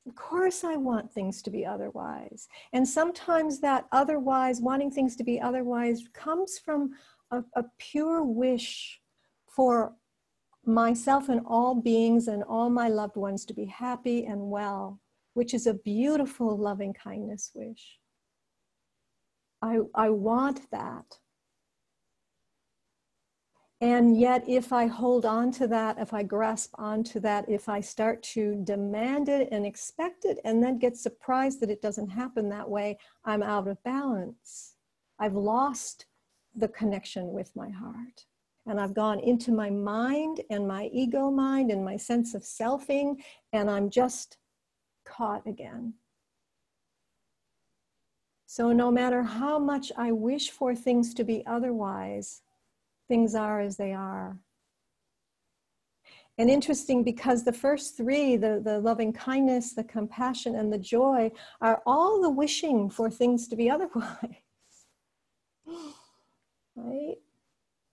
Of 0.06 0.16
course 0.16 0.64
I 0.64 0.76
want 0.76 1.10
things 1.10 1.40
to 1.42 1.50
be 1.50 1.64
otherwise. 1.64 2.48
And 2.74 2.86
sometimes 2.86 3.60
that 3.60 3.86
otherwise 3.90 4.60
wanting 4.60 4.90
things 4.90 5.16
to 5.16 5.24
be 5.24 5.40
otherwise 5.40 6.02
comes 6.12 6.58
from 6.58 6.90
a, 7.30 7.42
a 7.56 7.64
pure 7.78 8.22
wish 8.22 9.00
for 9.46 9.94
myself 10.66 11.28
and 11.28 11.40
all 11.46 11.74
beings 11.74 12.28
and 12.28 12.42
all 12.42 12.68
my 12.68 12.88
loved 12.88 13.16
ones 13.16 13.44
to 13.46 13.54
be 13.54 13.66
happy 13.66 14.24
and 14.26 14.50
well 14.50 15.00
which 15.34 15.52
is 15.52 15.66
a 15.66 15.74
beautiful 15.74 16.56
loving 16.56 16.94
kindness 16.94 17.50
wish 17.54 17.98
I, 19.64 19.78
I 19.94 20.10
want 20.10 20.70
that. 20.72 21.18
And 23.80 24.18
yet, 24.18 24.44
if 24.46 24.72
I 24.72 24.86
hold 24.86 25.24
on 25.24 25.50
to 25.52 25.66
that, 25.68 25.98
if 25.98 26.12
I 26.12 26.22
grasp 26.22 26.74
onto 26.78 27.18
that, 27.20 27.48
if 27.48 27.68
I 27.68 27.80
start 27.80 28.22
to 28.34 28.62
demand 28.64 29.28
it 29.28 29.48
and 29.52 29.64
expect 29.66 30.26
it, 30.26 30.38
and 30.44 30.62
then 30.62 30.78
get 30.78 30.96
surprised 30.96 31.60
that 31.60 31.70
it 31.70 31.82
doesn't 31.82 32.10
happen 32.10 32.48
that 32.48 32.68
way, 32.68 32.98
I'm 33.24 33.42
out 33.42 33.66
of 33.66 33.82
balance. 33.84 34.74
I've 35.18 35.34
lost 35.34 36.06
the 36.54 36.68
connection 36.68 37.32
with 37.32 37.50
my 37.56 37.70
heart. 37.70 38.26
And 38.66 38.80
I've 38.80 38.94
gone 38.94 39.20
into 39.20 39.50
my 39.52 39.70
mind 39.70 40.40
and 40.50 40.68
my 40.68 40.84
ego 40.92 41.30
mind 41.30 41.70
and 41.70 41.84
my 41.84 41.96
sense 41.96 42.34
of 42.34 42.42
selfing, 42.42 43.16
and 43.52 43.70
I'm 43.70 43.90
just 43.90 44.38
caught 45.04 45.46
again. 45.46 45.94
So, 48.56 48.70
no 48.70 48.88
matter 48.88 49.24
how 49.24 49.58
much 49.58 49.90
I 49.96 50.12
wish 50.12 50.50
for 50.50 50.76
things 50.76 51.12
to 51.14 51.24
be 51.24 51.44
otherwise, 51.44 52.42
things 53.08 53.34
are 53.34 53.60
as 53.60 53.76
they 53.76 53.92
are. 53.92 54.38
And 56.38 56.48
interesting 56.48 57.02
because 57.02 57.42
the 57.42 57.52
first 57.52 57.96
three, 57.96 58.36
the, 58.36 58.62
the 58.64 58.78
loving 58.78 59.12
kindness, 59.12 59.72
the 59.72 59.82
compassion, 59.82 60.54
and 60.54 60.72
the 60.72 60.78
joy, 60.78 61.32
are 61.60 61.82
all 61.84 62.22
the 62.22 62.30
wishing 62.30 62.88
for 62.90 63.10
things 63.10 63.48
to 63.48 63.56
be 63.56 63.68
otherwise. 63.76 64.36
right? 66.76 67.16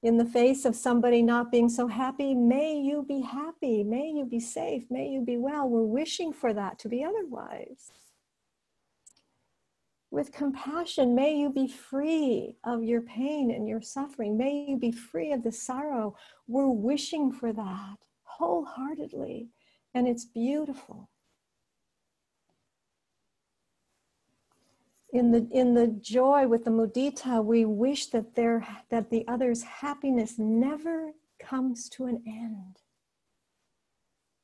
In 0.03 0.18
the 0.18 0.26
face 0.26 0.64
of 0.66 0.76
somebody 0.76 1.24
not 1.24 1.51
being 1.51 1.70
so 1.70 1.88
happy, 1.88 2.36
may 2.36 2.76
you 2.80 3.01
be 3.01 3.22
happy, 3.22 3.84
may 3.84 4.12
you 4.12 4.26
be 4.26 4.39
safe, 4.39 4.84
may 4.91 5.09
you 5.09 5.22
be 5.22 5.38
well. 5.38 5.68
We're 5.68 5.82
wishing 5.82 6.32
for 6.32 6.53
that 6.53 6.78
to 6.78 6.88
be 6.88 7.03
otherwise. 7.03 7.91
With 10.12 10.34
compassion. 10.34 11.16
May 11.16 11.36
you 11.36 11.49
be 11.49 11.68
free 11.68 12.57
of 12.66 12.84
your 12.84 13.01
pain 13.01 13.49
and 13.49 13.68
your 13.68 13.82
suffering. 13.82 14.38
May 14.38 14.66
you 14.68 14.78
be 14.78 14.91
free 14.91 15.32
of 15.32 15.43
the 15.43 15.51
sorrow. 15.51 16.16
We're 16.47 16.70
wishing 16.70 17.32
for 17.32 17.53
that 17.53 17.97
wholeheartedly, 18.41 19.49
and 19.93 20.07
it's 20.07 20.26
beautiful. 20.26 21.09
In 25.14 25.32
the, 25.32 25.47
in 25.51 25.74
the 25.74 25.88
joy 25.88 26.47
with 26.47 26.64
the 26.64 26.72
mudita, 26.72 27.43
we 27.43 27.66
wish 27.66 28.07
that, 28.07 28.36
there, 28.36 28.66
that 28.89 29.09
the 29.09 29.28
other's 29.28 29.62
happiness 29.64 30.39
never 30.39 31.12
comes 31.39 31.89
to 31.89 32.05
an 32.05 32.24
end. 32.26 32.78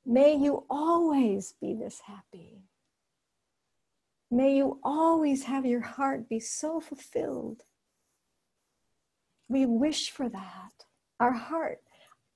May 0.06 0.36
you 0.36 0.66
always 0.70 1.54
be 1.60 1.74
this 1.74 2.02
happy. 2.06 2.64
May 4.30 4.58
you 4.58 4.80
always 4.84 5.44
have 5.44 5.66
your 5.66 5.82
heart 5.82 6.28
be 6.28 6.40
so 6.40 6.80
fulfilled. 6.80 7.64
We 9.48 9.66
wish 9.66 10.12
for 10.12 10.28
that. 10.28 10.86
Our 11.20 11.32
heart, 11.32 11.80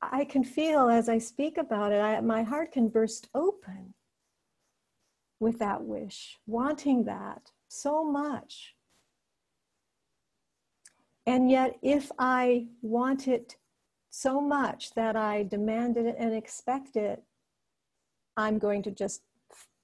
I 0.01 0.25
can 0.25 0.43
feel 0.43 0.89
as 0.89 1.09
I 1.09 1.17
speak 1.17 1.57
about 1.57 1.91
it, 1.91 1.99
I, 1.99 2.21
my 2.21 2.43
heart 2.43 2.71
can 2.71 2.87
burst 2.87 3.29
open 3.35 3.93
with 5.39 5.59
that 5.59 5.83
wish, 5.83 6.39
wanting 6.47 7.03
that 7.05 7.51
so 7.67 8.03
much. 8.05 8.75
And 11.25 11.51
yet, 11.51 11.77
if 11.81 12.11
I 12.17 12.67
want 12.81 13.27
it 13.27 13.57
so 14.09 14.41
much 14.41 14.93
that 14.95 15.15
I 15.15 15.43
demand 15.43 15.97
it 15.97 16.15
and 16.17 16.33
expect 16.33 16.95
it, 16.95 17.21
I'm 18.37 18.59
going 18.59 18.81
to 18.83 18.91
just 18.91 19.21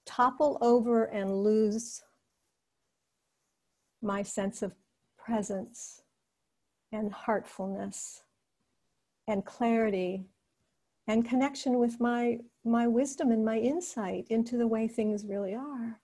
topple 0.08 0.58
over 0.62 1.04
and 1.06 1.44
lose 1.44 2.02
my 4.02 4.24
sense 4.24 4.62
of 4.64 4.74
presence 5.18 6.02
and 6.92 7.12
heartfulness 7.12 8.24
and 9.28 9.46
clarity 9.46 10.26
and 11.08 11.28
connection 11.28 11.78
with 11.78 12.00
my 12.00 12.40
my 12.64 12.88
wisdom 12.88 13.32
and 13.32 13.46
my 13.46 13.58
insight 13.58 14.26
into 14.30 14.58
the 14.58 14.68
way 14.68 14.88
things 14.88 15.26
really 15.26 15.56
are. 15.56 16.00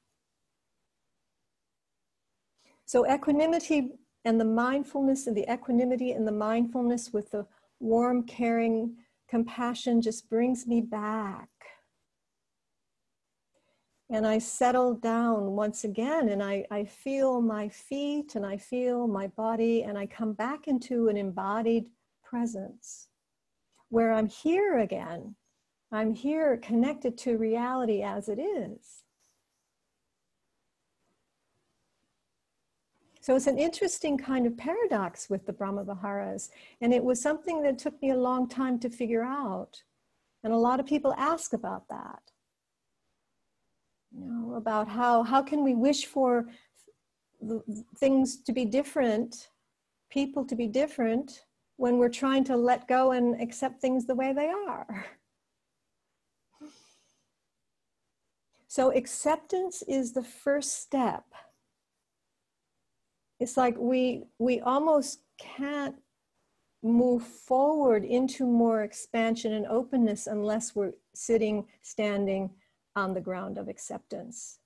So 2.85 3.11
equanimity 3.11 3.91
and 4.25 4.39
the 4.39 4.45
mindfulness 4.45 5.27
and 5.27 5.35
the 5.35 5.51
equanimity 5.51 6.11
and 6.11 6.27
the 6.27 6.31
mindfulness 6.31 7.11
with 7.11 7.31
the 7.31 7.45
warm 7.79 8.23
caring 8.23 8.95
compassion 9.27 10.01
just 10.01 10.29
brings 10.29 10.67
me 10.67 10.79
back 10.79 11.49
and 14.13 14.27
I 14.27 14.37
settle 14.37 14.93
down 14.93 15.55
once 15.55 15.85
again 15.85 16.29
and 16.29 16.43
I, 16.43 16.63
I 16.69 16.85
feel 16.85 17.41
my 17.41 17.67
feet 17.67 18.35
and 18.35 18.45
I 18.45 18.57
feel 18.57 19.07
my 19.07 19.25
body 19.25 19.81
and 19.81 19.97
I 19.97 20.05
come 20.05 20.33
back 20.33 20.67
into 20.67 21.07
an 21.07 21.17
embodied 21.17 21.87
presence 22.23 23.07
where 23.89 24.13
I'm 24.13 24.27
here 24.27 24.77
again. 24.77 25.33
I'm 25.91 26.13
here 26.13 26.57
connected 26.57 27.17
to 27.19 27.39
reality 27.39 28.03
as 28.03 28.29
it 28.29 28.37
is. 28.37 29.01
So 33.19 33.35
it's 33.35 33.47
an 33.47 33.57
interesting 33.57 34.15
kind 34.15 34.45
of 34.45 34.55
paradox 34.55 35.27
with 35.27 35.47
the 35.47 35.53
Brahma 35.53 35.85
Viharas. 35.85 36.51
And 36.81 36.93
it 36.93 37.03
was 37.03 37.19
something 37.19 37.63
that 37.63 37.79
took 37.79 37.99
me 37.99 38.11
a 38.11 38.15
long 38.15 38.47
time 38.47 38.77
to 38.81 38.91
figure 38.91 39.23
out. 39.23 39.81
And 40.43 40.53
a 40.53 40.57
lot 40.57 40.79
of 40.79 40.85
people 40.85 41.15
ask 41.17 41.53
about 41.53 41.87
that 41.89 42.32
you 44.17 44.25
know, 44.25 44.55
about 44.55 44.87
how 44.87 45.23
how 45.23 45.41
can 45.41 45.63
we 45.63 45.73
wish 45.73 46.05
for 46.05 46.47
things 47.97 48.37
to 48.41 48.53
be 48.53 48.65
different, 48.65 49.49
people 50.09 50.45
to 50.45 50.55
be 50.55 50.67
different, 50.67 51.45
when 51.77 51.97
we're 51.97 52.09
trying 52.09 52.43
to 52.45 52.55
let 52.55 52.87
go 52.87 53.11
and 53.11 53.41
accept 53.41 53.81
things 53.81 54.05
the 54.05 54.15
way 54.15 54.33
they 54.33 54.49
are. 54.49 55.05
So 58.67 58.91
acceptance 58.91 59.83
is 59.87 60.13
the 60.13 60.23
first 60.23 60.81
step. 60.81 61.25
It's 63.39 63.57
like 63.57 63.75
we 63.77 64.23
we 64.39 64.61
almost 64.61 65.21
can't 65.37 65.95
move 66.81 67.23
forward 67.23 68.03
into 68.03 68.45
more 68.45 68.83
expansion 68.83 69.53
and 69.53 69.65
openness 69.67 70.27
unless 70.27 70.75
we're 70.75 70.93
sitting, 71.13 71.65
standing, 71.81 72.49
on 72.95 73.13
the 73.13 73.21
ground 73.21 73.57
of 73.57 73.67
acceptance. 73.67 74.59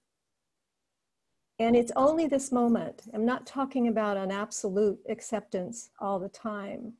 And 1.60 1.76
it's 1.76 1.92
only 1.96 2.28
this 2.28 2.52
moment. 2.52 3.04
I'm 3.14 3.26
not 3.26 3.48
talking 3.48 3.88
about 3.88 4.18
an 4.18 4.32
absolute 4.32 5.00
acceptance 5.10 5.90
all 6.00 6.20
the 6.20 6.30
time. 6.30 6.94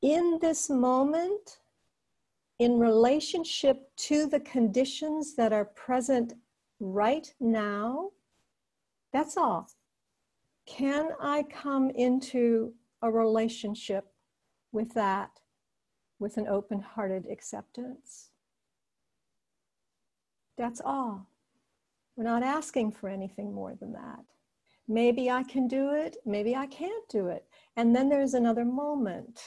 In 0.00 0.38
this 0.40 0.70
moment, 0.70 1.58
in 2.58 2.78
relationship 2.78 3.90
to 3.96 4.26
the 4.26 4.40
conditions 4.40 5.34
that 5.34 5.52
are 5.52 5.64
present 5.64 6.34
right 6.80 7.32
now, 7.40 8.10
that's 9.12 9.36
all. 9.36 9.68
Can 10.66 11.10
I 11.20 11.42
come 11.42 11.90
into 11.90 12.72
a 13.02 13.10
relationship 13.10 14.06
with 14.72 14.94
that 14.94 15.40
with 16.18 16.38
an 16.38 16.48
open 16.48 16.80
hearted 16.80 17.26
acceptance? 17.30 18.30
That's 20.56 20.80
all. 20.84 21.26
We're 22.16 22.24
not 22.24 22.42
asking 22.42 22.92
for 22.92 23.08
anything 23.08 23.52
more 23.52 23.74
than 23.74 23.92
that. 23.92 24.24
Maybe 24.86 25.30
I 25.30 25.42
can 25.42 25.66
do 25.66 25.92
it, 25.92 26.16
maybe 26.24 26.54
I 26.54 26.66
can't 26.66 27.08
do 27.08 27.28
it. 27.28 27.44
And 27.76 27.94
then 27.96 28.08
there's 28.08 28.34
another 28.34 28.64
moment. 28.64 29.40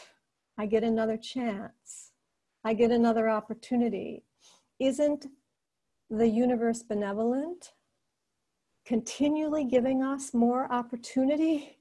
I 0.57 0.65
get 0.65 0.83
another 0.83 1.17
chance. 1.17 2.11
I 2.63 2.73
get 2.73 2.91
another 2.91 3.29
opportunity. 3.29 4.23
Isn't 4.79 5.27
the 6.09 6.27
universe 6.27 6.83
benevolent? 6.83 7.73
Continually 8.85 9.63
giving 9.63 10.03
us 10.03 10.33
more 10.33 10.71
opportunity? 10.71 11.77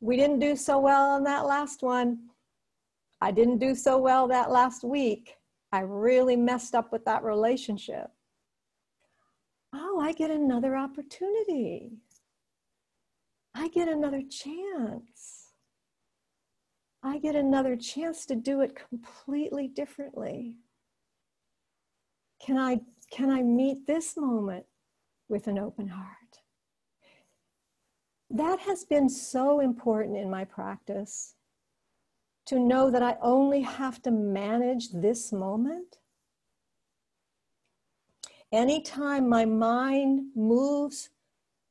We 0.00 0.16
didn't 0.16 0.40
do 0.40 0.56
so 0.56 0.78
well 0.78 1.10
on 1.10 1.24
that 1.24 1.46
last 1.46 1.82
one. 1.82 2.18
I 3.20 3.30
didn't 3.30 3.58
do 3.58 3.74
so 3.74 3.98
well 3.98 4.28
that 4.28 4.50
last 4.50 4.84
week. 4.84 5.36
I 5.72 5.80
really 5.80 6.36
messed 6.36 6.74
up 6.74 6.92
with 6.92 7.04
that 7.06 7.24
relationship. 7.24 8.10
Oh, 9.74 9.98
I 10.00 10.12
get 10.12 10.30
another 10.30 10.76
opportunity. 10.76 11.92
I 13.54 13.68
get 13.68 13.88
another 13.88 14.22
chance. 14.22 15.52
I 17.02 17.18
get 17.18 17.34
another 17.34 17.76
chance 17.76 18.26
to 18.26 18.36
do 18.36 18.60
it 18.60 18.78
completely 18.88 19.66
differently. 19.66 20.56
Can 22.44 22.58
I, 22.58 22.80
can 23.10 23.30
I 23.30 23.42
meet 23.42 23.86
this 23.86 24.16
moment 24.16 24.66
with 25.28 25.46
an 25.46 25.58
open 25.58 25.88
heart? 25.88 26.16
That 28.30 28.60
has 28.60 28.84
been 28.84 29.08
so 29.08 29.60
important 29.60 30.16
in 30.16 30.30
my 30.30 30.44
practice 30.44 31.34
to 32.46 32.58
know 32.58 32.90
that 32.90 33.02
I 33.02 33.16
only 33.20 33.60
have 33.60 34.02
to 34.02 34.10
manage 34.10 34.90
this 34.90 35.32
moment. 35.32 35.98
Anytime 38.52 39.28
my 39.28 39.44
mind 39.44 40.26
moves 40.34 41.10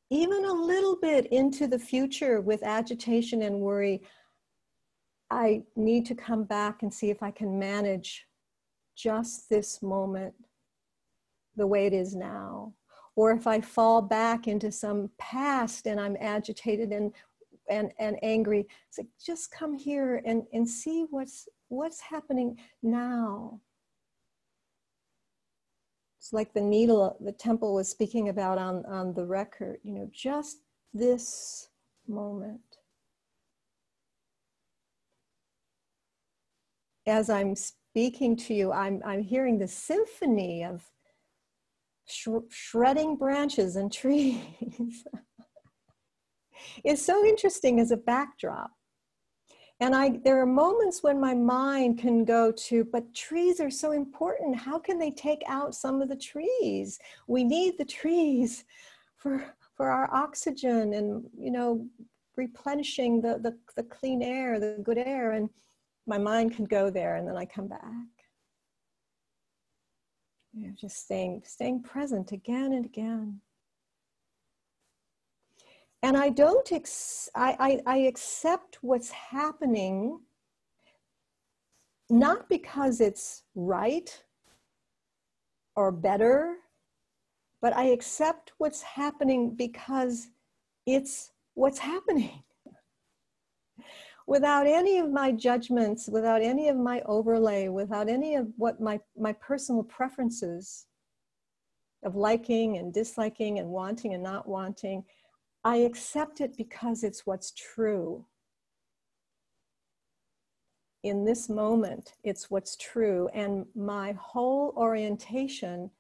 even 0.10 0.44
a 0.46 0.54
little 0.54 0.98
bit 0.98 1.28
into 1.28 1.68
the 1.68 1.80
future 1.80 2.42
with 2.42 2.64
agitation 2.64 3.44
and 3.44 3.60
worry, 3.60 4.02
I 5.30 5.64
need 5.76 6.06
to 6.08 6.16
come 6.16 6.44
back 6.44 6.84
and 6.84 6.94
see 6.94 7.10
if 7.10 7.24
I 7.24 7.32
can 7.32 7.58
manage 7.58 8.26
just 8.96 9.50
this 9.50 9.82
moment 9.82 10.34
the 11.56 11.68
way 11.68 11.86
it 11.86 11.94
is 11.94 12.16
now. 12.16 12.74
Or 13.16 13.32
if 13.32 13.48
I 13.48 13.62
fall 13.62 14.02
back 14.02 14.48
into 14.48 14.72
some 14.72 15.10
past 15.18 15.86
and 15.88 16.00
I'm 16.00 16.18
agitated 16.20 16.92
and 16.92 17.14
and, 17.70 17.92
and 18.00 18.18
angry. 18.22 18.68
It's 18.90 18.98
like, 18.98 19.08
just 19.24 19.52
come 19.52 19.74
here 19.74 20.22
and, 20.26 20.44
and 20.54 20.68
see 20.68 21.06
what's, 21.10 21.48
what's 21.70 22.02
happening 22.02 22.58
now. 22.82 23.60
It's 26.20 26.34
like 26.34 26.54
the 26.54 26.62
needle 26.62 27.18
the 27.20 27.32
Tempel 27.32 27.74
was 27.74 27.90
speaking 27.90 28.30
about 28.30 28.60
on, 28.60 28.86
on 28.86 29.14
the 29.14 29.26
record, 29.26 29.80
you 29.84 29.94
know, 29.94 30.10
just 30.14 30.58
this 30.94 31.70
moment. 32.08 32.62
As 37.08 37.30
I'm 37.32 37.56
speaking 37.56 38.36
to 38.38 38.54
you, 38.54 38.72
I'm, 38.72 39.02
I'm 39.04 39.24
hearing 39.24 39.58
the 39.58 39.68
symphony 39.68 40.64
of 40.64 40.84
sh- 42.06 42.28
shredding 42.50 43.16
branches 43.16 43.76
and 43.76 43.92
trees. 44.02 45.04
Is 46.84 47.04
so 47.04 47.26
interesting 47.26 47.80
as 47.80 47.92
a 47.92 47.98
backdrop. 47.98 48.72
And 49.82 49.96
I, 49.96 50.20
there 50.24 50.40
are 50.40 50.46
moments 50.46 51.02
when 51.02 51.20
my 51.20 51.34
mind 51.34 51.98
can 51.98 52.24
go 52.24 52.52
to, 52.52 52.84
but 52.86 53.16
trees 53.16 53.60
are 53.60 53.72
so 53.72 53.94
important. 53.94 54.56
How 54.56 54.78
can 54.78 55.00
they 55.00 55.10
take 55.10 55.42
out 55.48 55.74
some 55.74 56.04
of 56.04 56.10
the 56.10 56.16
trees? 56.16 57.00
We 57.26 57.44
need 57.44 57.80
the 57.80 57.86
trees 57.86 58.64
for, 59.18 59.44
for 59.76 59.90
our 59.90 60.14
oxygen 60.14 60.94
and, 60.94 61.26
you 61.36 61.50
know, 61.50 61.88
replenishing 62.38 63.22
the, 63.22 63.40
the, 63.42 63.58
the 63.76 63.84
clean 63.84 64.22
air, 64.22 64.60
the 64.60 64.78
good 64.84 65.00
air. 65.00 65.32
And 65.32 65.50
my 66.06 66.20
mind 66.20 66.56
can 66.56 66.66
go 66.66 66.92
there 66.92 67.16
and 67.16 67.28
then 67.28 67.36
I 67.36 67.46
come 67.46 67.68
back. 67.68 67.82
You 70.54 70.68
know, 70.68 70.74
just 70.80 70.98
staying, 70.98 71.42
staying 71.46 71.82
present 71.82 72.34
again 72.34 72.74
and 72.74 72.86
again. 72.86 73.42
And 76.04 76.18
I 76.18 76.30
don't, 76.30 76.72
ex- 76.72 77.30
I, 77.36 77.82
I, 77.86 77.94
I 77.94 77.98
accept 78.00 78.80
what's 78.82 79.12
happening 79.12 80.20
not 82.10 82.50
because 82.50 83.00
it's 83.00 83.44
right 83.56 84.24
or 85.76 85.92
better, 85.92 86.56
but 87.62 87.74
I 87.74 87.86
accept 87.86 88.52
what's 88.58 88.82
happening 88.82 89.56
because 89.56 90.28
it's 90.86 91.32
what's 91.54 91.80
happening. 91.80 92.44
without 94.28 94.68
any 94.68 94.98
of 94.98 95.10
my 95.12 95.32
judgments, 95.32 96.10
without 96.10 96.42
any 96.42 96.68
of 96.68 96.76
my 96.78 97.02
overlay, 97.06 97.70
without 97.70 98.10
any 98.10 98.36
of 98.36 98.48
what 98.58 98.82
my, 98.82 99.00
my 99.18 99.34
personal 99.34 99.84
preferences 99.84 100.86
of 102.04 102.16
liking 102.16 102.78
and 102.78 102.94
disliking 102.94 103.60
and 103.60 103.70
wanting 103.70 104.14
and 104.14 104.24
not 104.24 104.48
wanting, 104.48 105.04
I 105.64 105.78
accept 105.78 106.42
it 106.42 106.58
because 106.58 107.04
it's 107.04 107.26
what's 107.26 107.52
true. 107.52 108.26
In 111.04 111.26
this 111.26 111.50
moment, 111.50 112.14
it's 112.24 112.50
what's 112.50 112.76
true. 112.76 113.30
And 113.34 113.66
my 113.76 114.14
whole 114.14 114.74
orientation 114.76 115.92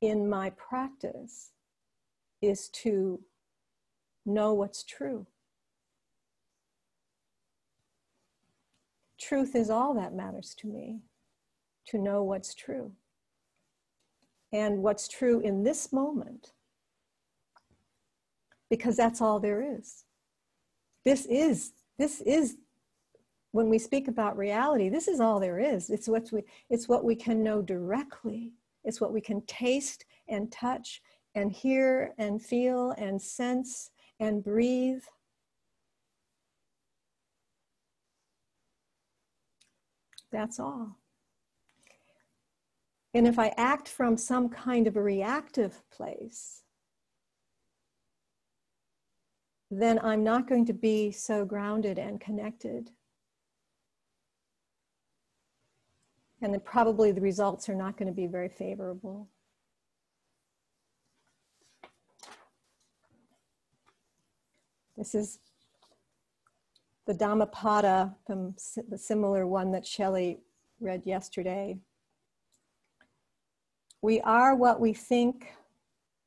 in 0.00 0.28
my 0.28 0.50
practice 0.50 1.52
is 2.40 2.68
to 2.70 3.20
know 4.26 4.52
what's 4.52 4.82
true. 4.82 5.26
Truth 9.18 9.54
is 9.54 9.70
all 9.70 9.94
that 9.94 10.14
matters 10.14 10.54
to 10.58 10.66
me, 10.66 11.02
to 11.86 11.98
know 11.98 12.24
what's 12.24 12.54
true. 12.54 12.92
And 14.52 14.82
what's 14.82 15.06
true 15.08 15.40
in 15.40 15.62
this 15.62 15.92
moment, 15.92 16.52
because 18.72 18.96
that's 18.96 19.20
all 19.20 19.38
there 19.38 19.60
is. 19.60 20.04
This 21.04 21.26
is, 21.26 21.72
this 21.98 22.22
is, 22.22 22.56
when 23.50 23.68
we 23.68 23.78
speak 23.78 24.08
about 24.08 24.38
reality, 24.38 24.88
this 24.88 25.08
is 25.08 25.20
all 25.20 25.38
there 25.38 25.58
is. 25.58 25.90
It's 25.90 26.08
what 26.08 26.32
we, 26.32 26.40
it's 26.70 26.88
what 26.88 27.04
we 27.04 27.14
can 27.14 27.42
know 27.42 27.60
directly. 27.60 28.54
It's 28.82 28.98
what 28.98 29.12
we 29.12 29.20
can 29.20 29.42
taste 29.42 30.06
and 30.26 30.50
touch 30.50 31.02
and 31.34 31.52
hear 31.52 32.14
and 32.16 32.40
feel 32.40 32.92
and 32.92 33.20
sense 33.20 33.90
and 34.20 34.42
breathe. 34.42 35.02
That's 40.30 40.58
all. 40.58 40.96
And 43.12 43.28
if 43.28 43.38
I 43.38 43.52
act 43.58 43.86
from 43.86 44.16
some 44.16 44.48
kind 44.48 44.86
of 44.86 44.96
a 44.96 45.02
reactive 45.02 45.82
place, 45.90 46.62
then 49.80 49.98
I'm 50.00 50.22
not 50.22 50.46
going 50.46 50.66
to 50.66 50.74
be 50.74 51.10
so 51.10 51.46
grounded 51.46 51.98
and 51.98 52.20
connected. 52.20 52.90
And 56.42 56.52
then 56.52 56.60
probably 56.60 57.10
the 57.10 57.22
results 57.22 57.70
are 57.70 57.74
not 57.74 57.96
going 57.96 58.08
to 58.08 58.12
be 58.12 58.26
very 58.26 58.50
favorable. 58.50 59.28
This 64.98 65.14
is 65.14 65.38
the 67.06 67.14
Dhammapada 67.14 68.14
from 68.26 68.54
the 68.88 68.98
similar 68.98 69.46
one 69.46 69.72
that 69.72 69.86
Shelley 69.86 70.40
read 70.80 71.06
yesterday. 71.06 71.78
We 74.02 74.20
are 74.20 74.54
what 74.54 74.80
we 74.80 74.92
think. 74.92 75.50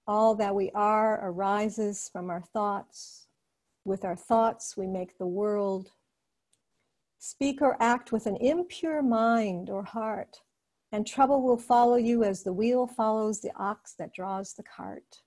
All 0.07 0.33
that 0.35 0.55
we 0.55 0.71
are 0.73 1.29
arises 1.29 2.09
from 2.11 2.29
our 2.29 2.41
thoughts. 2.41 3.24
With 3.85 4.03
our 4.03 4.15
thoughts, 4.15 4.75
we 4.75 4.87
make 4.87 5.19
the 5.19 5.27
world. 5.27 5.91
Speak 7.19 7.61
or 7.61 7.77
act 7.79 8.11
with 8.11 8.25
an 8.25 8.35
impure 8.37 9.03
mind 9.03 9.69
or 9.69 9.83
heart, 9.83 10.41
and 10.91 11.05
trouble 11.05 11.43
will 11.43 11.57
follow 11.57 11.95
you 11.95 12.23
as 12.23 12.41
the 12.41 12.51
wheel 12.51 12.87
follows 12.87 13.41
the 13.41 13.51
ox 13.55 13.93
that 13.99 14.13
draws 14.13 14.53
the 14.53 14.63
cart. 14.63 15.21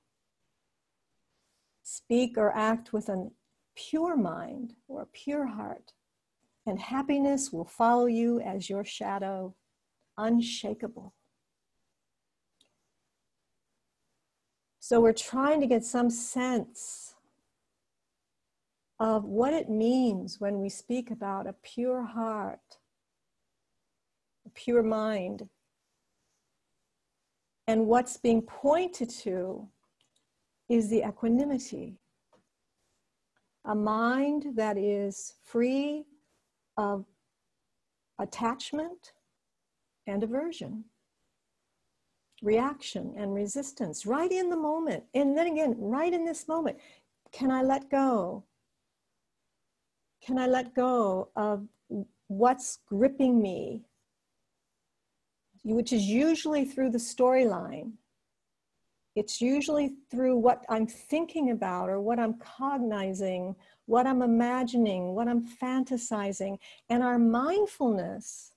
Speak 1.84 2.36
or 2.36 2.54
act 2.54 2.92
with 2.92 3.08
an 3.08 3.30
pure 3.76 4.16
mind 4.16 4.74
or 4.88 5.06
pure 5.12 5.46
heart, 5.46 5.92
and 6.66 6.80
happiness 6.80 7.52
will 7.52 7.64
follow 7.64 8.06
you 8.06 8.40
as 8.40 8.68
your 8.68 8.84
shadow, 8.84 9.54
unshakable. 10.16 11.14
So 14.80 15.00
we're 15.00 15.12
trying 15.12 15.60
to 15.60 15.66
get 15.68 15.84
some 15.84 16.10
sense 16.10 17.14
of 19.00 19.24
what 19.24 19.52
it 19.52 19.68
means 19.68 20.40
when 20.40 20.60
we 20.60 20.68
speak 20.68 21.10
about 21.10 21.46
a 21.46 21.54
pure 21.62 22.04
heart, 22.04 22.78
a 24.46 24.50
pure 24.50 24.82
mind, 24.82 25.48
and 27.66 27.86
what's 27.86 28.16
being 28.16 28.42
pointed 28.42 29.10
to 29.10 29.68
is 30.68 30.88
the 30.88 31.06
equanimity 31.06 31.98
a 33.68 33.74
mind 33.74 34.46
that 34.56 34.78
is 34.78 35.34
free 35.44 36.04
of 36.78 37.04
attachment 38.18 39.12
and 40.06 40.22
aversion, 40.22 40.84
reaction 42.42 43.12
and 43.16 43.34
resistance, 43.34 44.06
right 44.06 44.32
in 44.32 44.48
the 44.48 44.56
moment. 44.56 45.04
And 45.14 45.36
then 45.36 45.48
again, 45.48 45.74
right 45.78 46.12
in 46.12 46.24
this 46.24 46.48
moment, 46.48 46.78
can 47.30 47.50
I 47.50 47.62
let 47.62 47.90
go? 47.90 48.44
Can 50.28 50.38
I 50.38 50.46
let 50.46 50.74
go 50.74 51.30
of 51.36 51.66
what's 52.28 52.78
gripping 52.86 53.42
me? 53.42 53.82
Which 55.64 55.92
is 55.92 56.04
usually 56.04 56.64
through 56.64 56.90
the 56.90 56.98
storyline 56.98 57.94
it's 59.18 59.40
usually 59.40 59.94
through 60.12 60.36
what 60.36 60.64
I'm 60.68 60.86
thinking 60.86 61.50
about 61.50 61.88
or 61.88 62.00
what 62.00 62.20
I'm 62.20 62.34
cognizing, 62.34 63.56
what 63.86 64.06
I'm 64.06 64.22
imagining, 64.22 65.12
what 65.12 65.26
I'm 65.26 65.44
fantasizing. 65.44 66.56
And 66.88 67.02
our 67.02 67.18
mindfulness, 67.18 68.52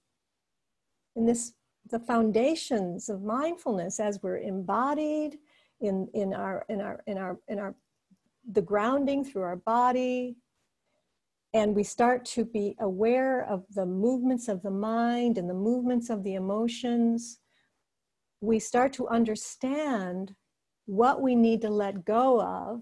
in 1.15 1.25
this, 1.25 1.53
the 1.89 1.97
foundations 1.97 3.09
of 3.09 3.23
mindfulness 3.23 3.99
as 3.99 4.19
we're 4.21 4.37
embodied 4.37 5.39
in, 5.79 6.07
in 6.13 6.31
our, 6.31 6.63
in 6.69 6.79
our, 6.79 7.01
in 7.07 7.17
our, 7.17 7.39
in 7.47 7.57
our, 7.57 7.73
the 8.51 8.61
grounding 8.61 9.25
through 9.25 9.41
our 9.41 9.55
body, 9.55 10.35
and 11.53 11.75
we 11.75 11.83
start 11.83 12.23
to 12.23 12.45
be 12.45 12.75
aware 12.79 13.45
of 13.45 13.63
the 13.73 13.85
movements 13.85 14.47
of 14.47 14.61
the 14.61 14.71
mind 14.71 15.37
and 15.37 15.49
the 15.49 15.53
movements 15.53 16.09
of 16.09 16.23
the 16.23 16.35
emotions, 16.35 17.39
we 18.39 18.59
start 18.59 18.93
to 18.93 19.07
understand 19.07 20.33
what 20.85 21.21
we 21.21 21.35
need 21.35 21.61
to 21.61 21.69
let 21.69 22.05
go 22.05 22.41
of 22.41 22.81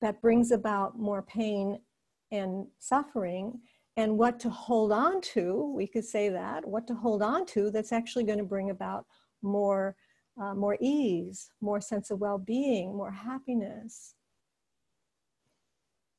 that 0.00 0.20
brings 0.20 0.50
about 0.50 0.98
more 0.98 1.22
pain 1.22 1.78
and 2.30 2.66
suffering 2.78 3.58
and 3.96 4.18
what 4.18 4.40
to 4.40 4.50
hold 4.50 4.92
on 4.92 5.20
to 5.20 5.72
we 5.74 5.86
could 5.86 6.04
say 6.04 6.28
that 6.28 6.66
what 6.66 6.86
to 6.86 6.94
hold 6.94 7.22
on 7.22 7.46
to 7.46 7.70
that's 7.70 7.92
actually 7.92 8.24
going 8.24 8.38
to 8.38 8.44
bring 8.44 8.70
about 8.70 9.06
more 9.42 9.96
uh, 10.40 10.54
more 10.54 10.76
ease 10.80 11.50
more 11.60 11.80
sense 11.80 12.10
of 12.10 12.18
well-being 12.18 12.94
more 12.96 13.10
happiness 13.10 14.14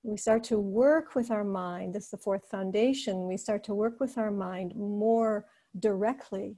we 0.06 0.18
start 0.18 0.44
to 0.44 0.60
work 0.60 1.16
with 1.16 1.32
our 1.32 1.44
mind 1.44 1.96
this 1.96 2.06
is 2.06 2.10
the 2.12 2.18
fourth 2.18 2.46
foundation 2.50 3.28
we 3.28 3.38
start 3.38 3.64
to 3.64 3.74
work 3.74 4.00
with 4.00 4.18
our 4.18 4.32
mind 4.32 4.74
more 4.76 5.46
directly. 5.80 6.58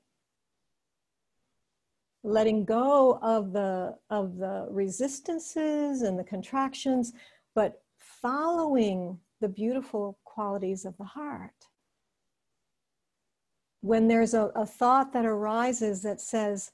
Letting 2.24 2.66
go 2.66 3.20
of 3.22 3.54
the 3.54 3.96
of 4.10 4.38
the 4.38 4.68
resistances 4.70 6.02
and 6.02 6.18
the 6.20 6.24
contractions 6.24 7.14
but 7.56 7.82
following 7.98 9.20
the 9.42 9.48
beautiful 9.48 10.20
qualities 10.24 10.86
of 10.86 10.98
the 10.98 11.04
heart. 11.04 11.52
When 13.82 14.08
there's 14.08 14.34
a, 14.34 14.52
a 14.56 14.66
thought 14.66 15.14
that 15.14 15.26
arises 15.26 16.02
that 16.02 16.20
says 16.20 16.72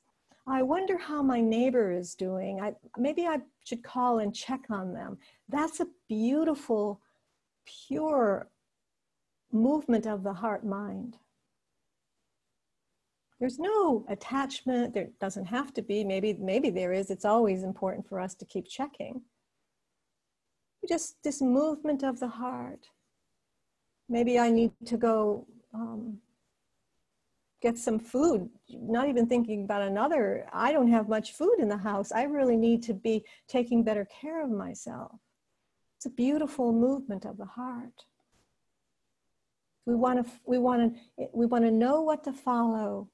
i 0.48 0.62
wonder 0.62 0.98
how 0.98 1.22
my 1.22 1.40
neighbor 1.40 1.92
is 1.92 2.16
doing. 2.16 2.60
I, 2.62 2.74
maybe 2.98 3.26
i 3.26 3.40
should 3.64 3.84
call 3.84 4.20
and 4.20 4.36
check 4.36 4.62
on 4.70 4.94
them. 4.94 5.18
That's 5.50 5.80
a 5.80 5.88
beautiful 6.10 7.02
pure 7.88 8.50
movement 9.52 10.06
of 10.06 10.24
the 10.24 10.34
heart 10.34 10.66
mind. 10.66 11.18
There's 13.40 13.60
no 13.60 14.06
attachment. 14.10 14.94
There 14.94 15.10
doesn't 15.20 15.46
have 15.46 15.74
to 15.74 15.82
be. 15.82 16.04
Maybe 16.04 16.34
maybe 16.40 16.70
there 16.70 16.94
is. 16.94 17.10
It's 17.10 17.26
always 17.26 17.64
important 17.64 18.08
for 18.08 18.20
us 18.20 18.36
to 18.36 18.46
keep 18.46 18.68
checking. 18.68 19.22
Just 20.88 21.22
this 21.24 21.42
movement 21.42 22.04
of 22.04 22.20
the 22.20 22.28
heart. 22.28 22.88
Maybe 24.10 24.38
I 24.38 24.50
need 24.50 24.72
to 24.86 24.98
go 24.98 25.48
um, 25.74 26.20
get 27.64 27.78
some 27.78 27.98
food, 27.98 28.50
not 28.70 29.08
even 29.08 29.26
thinking 29.26 29.64
about 29.64 29.82
another. 29.82 30.46
I 30.52 30.74
don't 30.74 30.90
have 30.90 31.08
much 31.08 31.32
food 31.32 31.56
in 31.60 31.70
the 31.70 31.78
house. 31.78 32.12
I 32.12 32.24
really 32.24 32.58
need 32.58 32.84
to 32.84 32.94
be 32.94 33.24
taking 33.48 33.84
better 33.84 34.06
care 34.22 34.44
of 34.44 34.52
myself. 34.52 35.14
It's 35.96 36.06
a 36.06 36.10
beautiful 36.10 36.74
movement 36.74 37.24
of 37.24 37.38
the 37.38 37.46
heart. 37.46 38.04
We 39.86 39.96
want 39.96 40.26
to 40.26 40.32
we 40.46 40.60
want 40.60 40.94
to 41.18 41.28
we 41.34 41.46
want 41.46 41.64
to 41.64 41.72
know 41.72 42.02
what 42.02 42.26
to 42.26 42.34
follow 42.34 43.10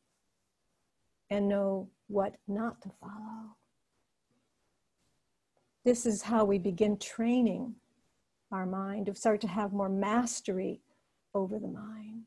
and 1.29 1.47
know 1.47 1.89
what 2.07 2.35
not 2.47 2.81
to 2.81 2.89
follow. 2.99 3.55
This 5.85 6.07
is 6.07 6.23
how 6.23 6.45
we 6.45 6.57
begin 6.57 6.97
training 6.97 7.75
our 8.51 8.65
mind 8.65 9.05
to 9.05 9.15
start 9.15 9.41
to 9.41 9.47
have 9.47 9.73
more 9.73 9.89
mastery 9.89 10.81
over 11.35 11.59
the 11.59 11.67
mind. 11.67 12.18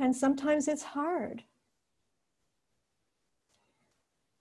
And 0.00 0.16
sometimes 0.16 0.66
it's 0.66 0.82
hard. 0.82 1.44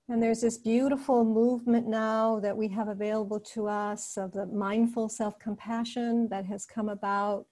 And 0.08 0.24
there's 0.24 0.42
this 0.42 0.58
beautiful 0.58 1.26
movement 1.26 1.86
now 1.86 2.40
that 2.40 2.56
we 2.56 2.70
have 2.70 2.88
available 2.88 3.42
to 3.42 3.68
us 3.68 4.18
of 4.18 4.32
the 4.32 4.46
mindful 4.48 5.10
self 5.10 5.38
compassion 5.38 6.30
that 6.30 6.46
has 6.46 6.66
come 6.66 6.88
about 6.88 7.46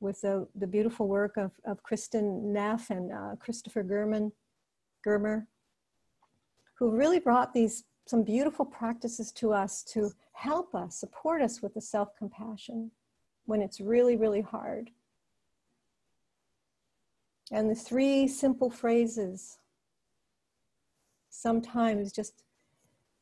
with 0.00 0.20
the, 0.22 0.48
the 0.56 0.66
beautiful 0.66 1.06
work 1.06 1.36
of, 1.36 1.52
of 1.64 1.82
Kristin 1.84 2.42
Neff 2.42 2.88
and 2.90 3.12
uh, 3.12 3.36
Christopher 3.38 3.82
German, 3.82 4.32
Germer, 5.06 5.46
who 6.78 6.90
really 6.90 7.20
brought 7.20 7.52
these 7.52 7.84
some 8.06 8.24
beautiful 8.24 8.64
practices 8.64 9.30
to 9.30 9.52
us 9.52 9.84
to 9.84 10.10
help 10.32 10.74
us, 10.74 10.98
support 10.98 11.42
us 11.42 11.60
with 11.60 11.74
the 11.74 11.82
self 11.82 12.16
compassion 12.16 12.90
when 13.44 13.60
it's 13.60 13.80
really, 13.80 14.16
really 14.16 14.40
hard. 14.40 14.90
And 17.52 17.68
the 17.68 17.74
three 17.74 18.26
simple 18.26 18.70
phrases 18.70 19.58
sometimes 21.28 22.10
just 22.10 22.44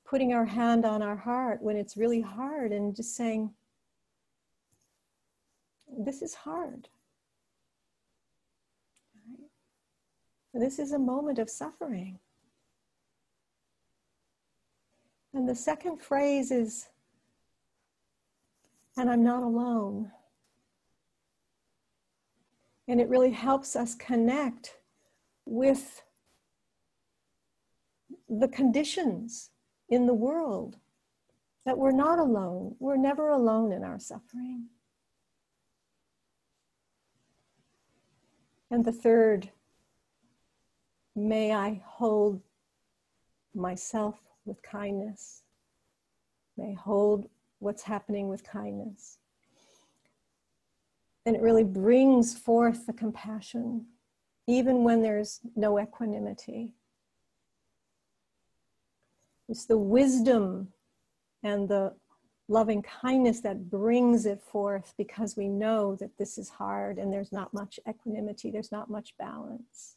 putting 0.06 0.32
our 0.32 0.44
hand 0.44 0.84
on 0.84 1.02
our 1.02 1.16
heart 1.16 1.60
when 1.60 1.76
it's 1.76 1.96
really 1.96 2.20
hard 2.20 2.70
and 2.70 2.94
just 2.94 3.16
saying, 3.16 3.50
This 5.98 6.22
is 6.22 6.34
hard. 6.34 6.88
This 10.54 10.78
is 10.78 10.92
a 10.92 10.98
moment 10.98 11.40
of 11.40 11.50
suffering. 11.50 12.20
And 15.34 15.48
the 15.48 15.54
second 15.56 16.00
phrase 16.00 16.52
is, 16.52 16.88
and 18.96 19.10
I'm 19.10 19.24
not 19.24 19.42
alone. 19.42 20.12
And 22.90 23.00
it 23.00 23.08
really 23.08 23.30
helps 23.30 23.76
us 23.76 23.94
connect 23.94 24.74
with 25.46 26.02
the 28.28 28.48
conditions 28.48 29.50
in 29.88 30.06
the 30.06 30.12
world 30.12 30.76
that 31.64 31.78
we're 31.78 31.92
not 31.92 32.18
alone. 32.18 32.74
We're 32.80 32.96
never 32.96 33.28
alone 33.28 33.70
in 33.70 33.84
our 33.84 34.00
suffering. 34.00 34.70
And 38.72 38.84
the 38.84 38.90
third, 38.90 39.50
may 41.14 41.52
I 41.54 41.82
hold 41.86 42.40
myself 43.54 44.18
with 44.44 44.62
kindness. 44.62 45.44
May 46.56 46.74
hold 46.74 47.28
what's 47.60 47.84
happening 47.84 48.26
with 48.26 48.42
kindness. 48.42 49.19
And 51.26 51.36
it 51.36 51.42
really 51.42 51.64
brings 51.64 52.36
forth 52.36 52.86
the 52.86 52.92
compassion, 52.92 53.86
even 54.46 54.84
when 54.84 55.02
there's 55.02 55.40
no 55.54 55.78
equanimity. 55.78 56.72
It's 59.48 59.66
the 59.66 59.78
wisdom 59.78 60.68
and 61.42 61.68
the 61.68 61.94
loving 62.48 62.82
kindness 62.82 63.40
that 63.40 63.70
brings 63.70 64.26
it 64.26 64.42
forth 64.42 64.94
because 64.96 65.36
we 65.36 65.48
know 65.48 65.94
that 65.96 66.18
this 66.18 66.36
is 66.36 66.48
hard 66.48 66.98
and 66.98 67.12
there's 67.12 67.32
not 67.32 67.54
much 67.54 67.78
equanimity, 67.88 68.50
there's 68.50 68.72
not 68.72 68.90
much 68.90 69.16
balance. 69.18 69.96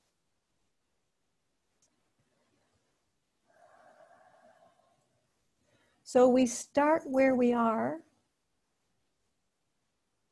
So 6.04 6.28
we 6.28 6.46
start 6.46 7.04
where 7.06 7.34
we 7.34 7.54
are. 7.54 8.02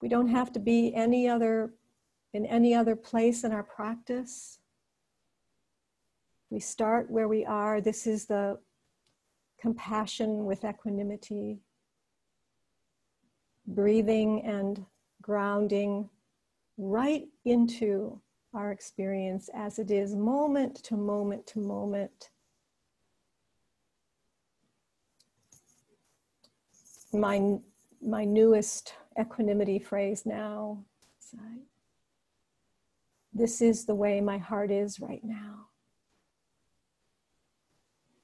We 0.02 0.10
don't 0.10 0.30
have 0.30 0.52
to 0.54 0.60
be 0.60 0.94
any 0.96 1.30
other 1.30 1.74
in 2.34 2.46
any 2.46 2.74
other 2.74 2.96
place 2.96 3.44
in 3.44 3.52
our 3.52 3.64
practice. 3.64 4.60
We 6.50 6.60
start 6.60 7.12
where 7.12 7.28
we 7.28 7.46
are. 7.46 7.82
This 7.82 8.08
is 8.08 8.26
the 8.26 8.58
compassion 9.60 10.46
with 10.46 10.66
equanimity, 10.66 11.60
breathing 13.68 14.44
and 14.44 14.86
grounding 15.22 16.10
right 16.78 17.28
into 17.46 18.20
our 18.54 18.72
experience 18.72 19.50
as 19.54 19.78
it 19.78 19.92
is, 19.92 20.16
moment 20.16 20.76
to 20.84 20.96
moment 20.96 21.46
to 21.48 21.60
moment. 21.60 22.32
My, 27.14 27.58
my 28.02 28.26
newest 28.26 28.94
equanimity 29.20 29.80
phrase 29.80 30.26
now. 30.26 30.84
This 33.34 33.62
is 33.62 33.86
the 33.86 33.96
way 33.96 34.20
my 34.22 34.38
heart 34.38 34.72
is 34.72 35.00
right 35.00 35.24
now. 35.24 35.68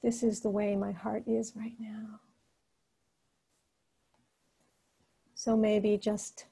This 0.03 0.23
is 0.23 0.41
the 0.41 0.49
way 0.49 0.75
my 0.75 0.91
heart 0.91 1.23
is 1.27 1.53
right 1.55 1.75
now. 1.79 2.19
So 5.33 5.55
maybe 5.55 5.97
just 5.97 6.45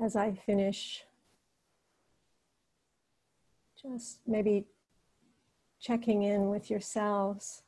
as 0.00 0.16
I 0.16 0.32
finish, 0.32 1.04
just 3.80 4.20
maybe 4.26 4.66
checking 5.80 6.22
in 6.22 6.48
with 6.48 6.70
yourselves 6.70 7.62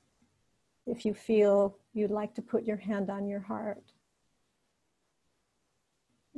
if 0.86 1.04
you 1.04 1.14
feel 1.14 1.76
you'd 1.92 2.10
like 2.10 2.34
to 2.34 2.42
put 2.42 2.64
your 2.64 2.76
hand 2.76 3.10
on 3.10 3.28
your 3.28 3.40
heart. 3.40 3.89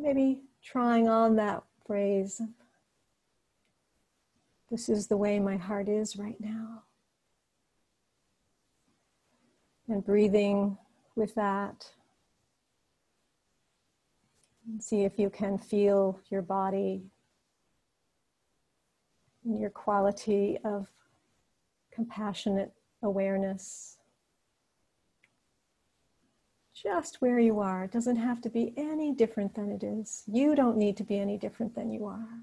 Maybe 0.02 0.42
trying 0.64 1.08
on 1.08 1.36
that 1.36 1.62
phrase. 1.86 2.42
This 4.68 4.88
is 4.88 5.06
the 5.06 5.16
way 5.16 5.38
my 5.38 5.56
heart 5.56 5.88
is 5.88 6.16
right 6.16 6.40
now 6.40 6.82
and 9.86 10.04
breathing 10.04 10.76
with 11.14 11.36
that. 11.36 11.92
And 14.66 14.82
see 14.82 15.02
if 15.02 15.20
you 15.20 15.30
can 15.30 15.56
feel 15.56 16.18
your 16.30 16.42
body 16.42 17.04
and 19.44 19.60
your 19.60 19.70
quality 19.70 20.58
of 20.64 20.88
compassionate 21.92 22.72
awareness. 23.04 23.98
Just 26.82 27.22
where 27.22 27.38
you 27.38 27.60
are. 27.60 27.84
It 27.84 27.92
doesn't 27.92 28.16
have 28.16 28.40
to 28.40 28.50
be 28.50 28.74
any 28.76 29.12
different 29.12 29.54
than 29.54 29.70
it 29.70 29.84
is. 29.84 30.24
You 30.26 30.56
don't 30.56 30.76
need 30.76 30.96
to 30.96 31.04
be 31.04 31.16
any 31.16 31.38
different 31.38 31.76
than 31.76 31.92
you 31.92 32.06
are. 32.06 32.40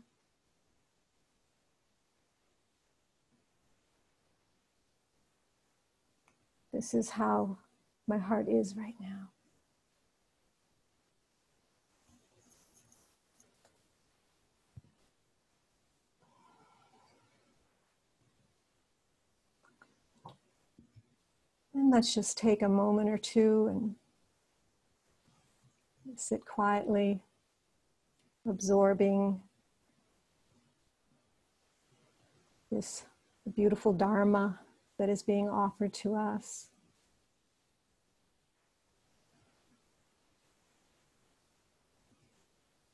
This 6.71 6.93
is 6.93 7.09
how 7.09 7.57
my 8.07 8.17
heart 8.17 8.47
is 8.47 8.77
right 8.77 8.95
now. 9.01 9.31
And 21.73 21.91
let's 21.91 22.13
just 22.13 22.37
take 22.37 22.61
a 22.61 22.69
moment 22.69 23.09
or 23.09 23.17
two 23.17 23.67
and 23.69 23.95
sit 26.15 26.45
quietly, 26.45 27.21
absorbing 28.47 29.41
this 32.71 33.05
beautiful 33.55 33.93
Dharma 33.93 34.59
that 34.97 35.09
is 35.09 35.23
being 35.23 35.49
offered 35.49 35.93
to 35.95 36.15
us. 36.15 36.69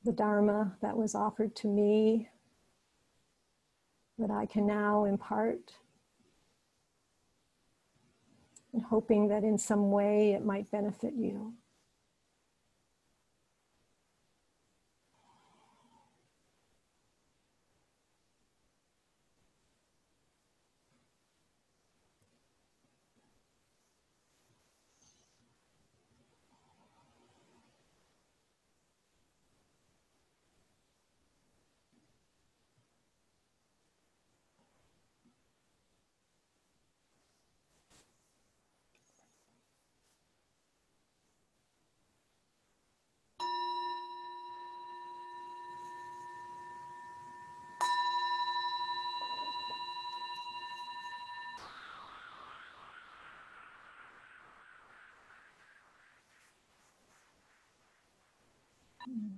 The 0.04 0.12
Dharma 0.12 0.78
that 0.82 0.96
was 0.96 1.16
offered 1.16 1.56
to 1.58 1.68
me 1.68 2.30
that 4.18 4.32
I 4.32 4.46
can 4.46 4.66
now 4.66 5.06
impart. 5.06 5.74
and 8.76 8.84
hoping 8.84 9.30
that 9.30 9.46
in 9.46 9.58
some 9.58 9.90
way 9.90 10.34
it 10.34 10.44
might 10.44 10.70
benefit 10.70 11.14
you. 11.16 11.54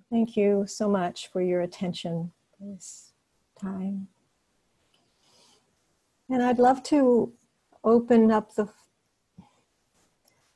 Thank 0.09 0.37
you 0.37 0.65
so 0.67 0.89
much 0.89 1.27
for 1.27 1.41
your 1.41 1.61
attention 1.61 2.31
this 2.59 3.13
time. 3.59 4.07
And 6.29 6.41
I'd 6.43 6.59
love 6.59 6.83
to 6.83 7.31
open 7.83 8.31
up 8.31 8.55
the 8.55 8.69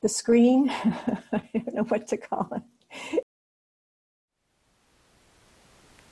the 0.00 0.08
screen. 0.08 0.68
I 0.70 1.42
don't 1.54 1.74
know 1.74 1.84
what 1.84 2.08
to 2.08 2.16
call 2.16 2.48
it. 2.56 3.24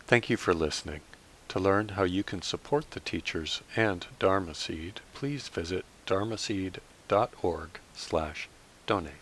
Thank 0.07 0.31
you 0.31 0.37
for 0.37 0.55
listening. 0.55 1.01
To 1.49 1.59
learn 1.59 1.91
how 1.91 2.05
you 2.05 2.23
can 2.23 2.43
support 2.43 2.93
the 2.93 3.01
teachers 3.01 3.61
and 3.75 4.07
Dharma 4.21 4.55
Seed, 4.55 5.01
please 5.13 5.49
visit 5.49 5.85
dharmaseed.org 6.07 7.71
slash 7.95 8.49
donate. 8.87 9.20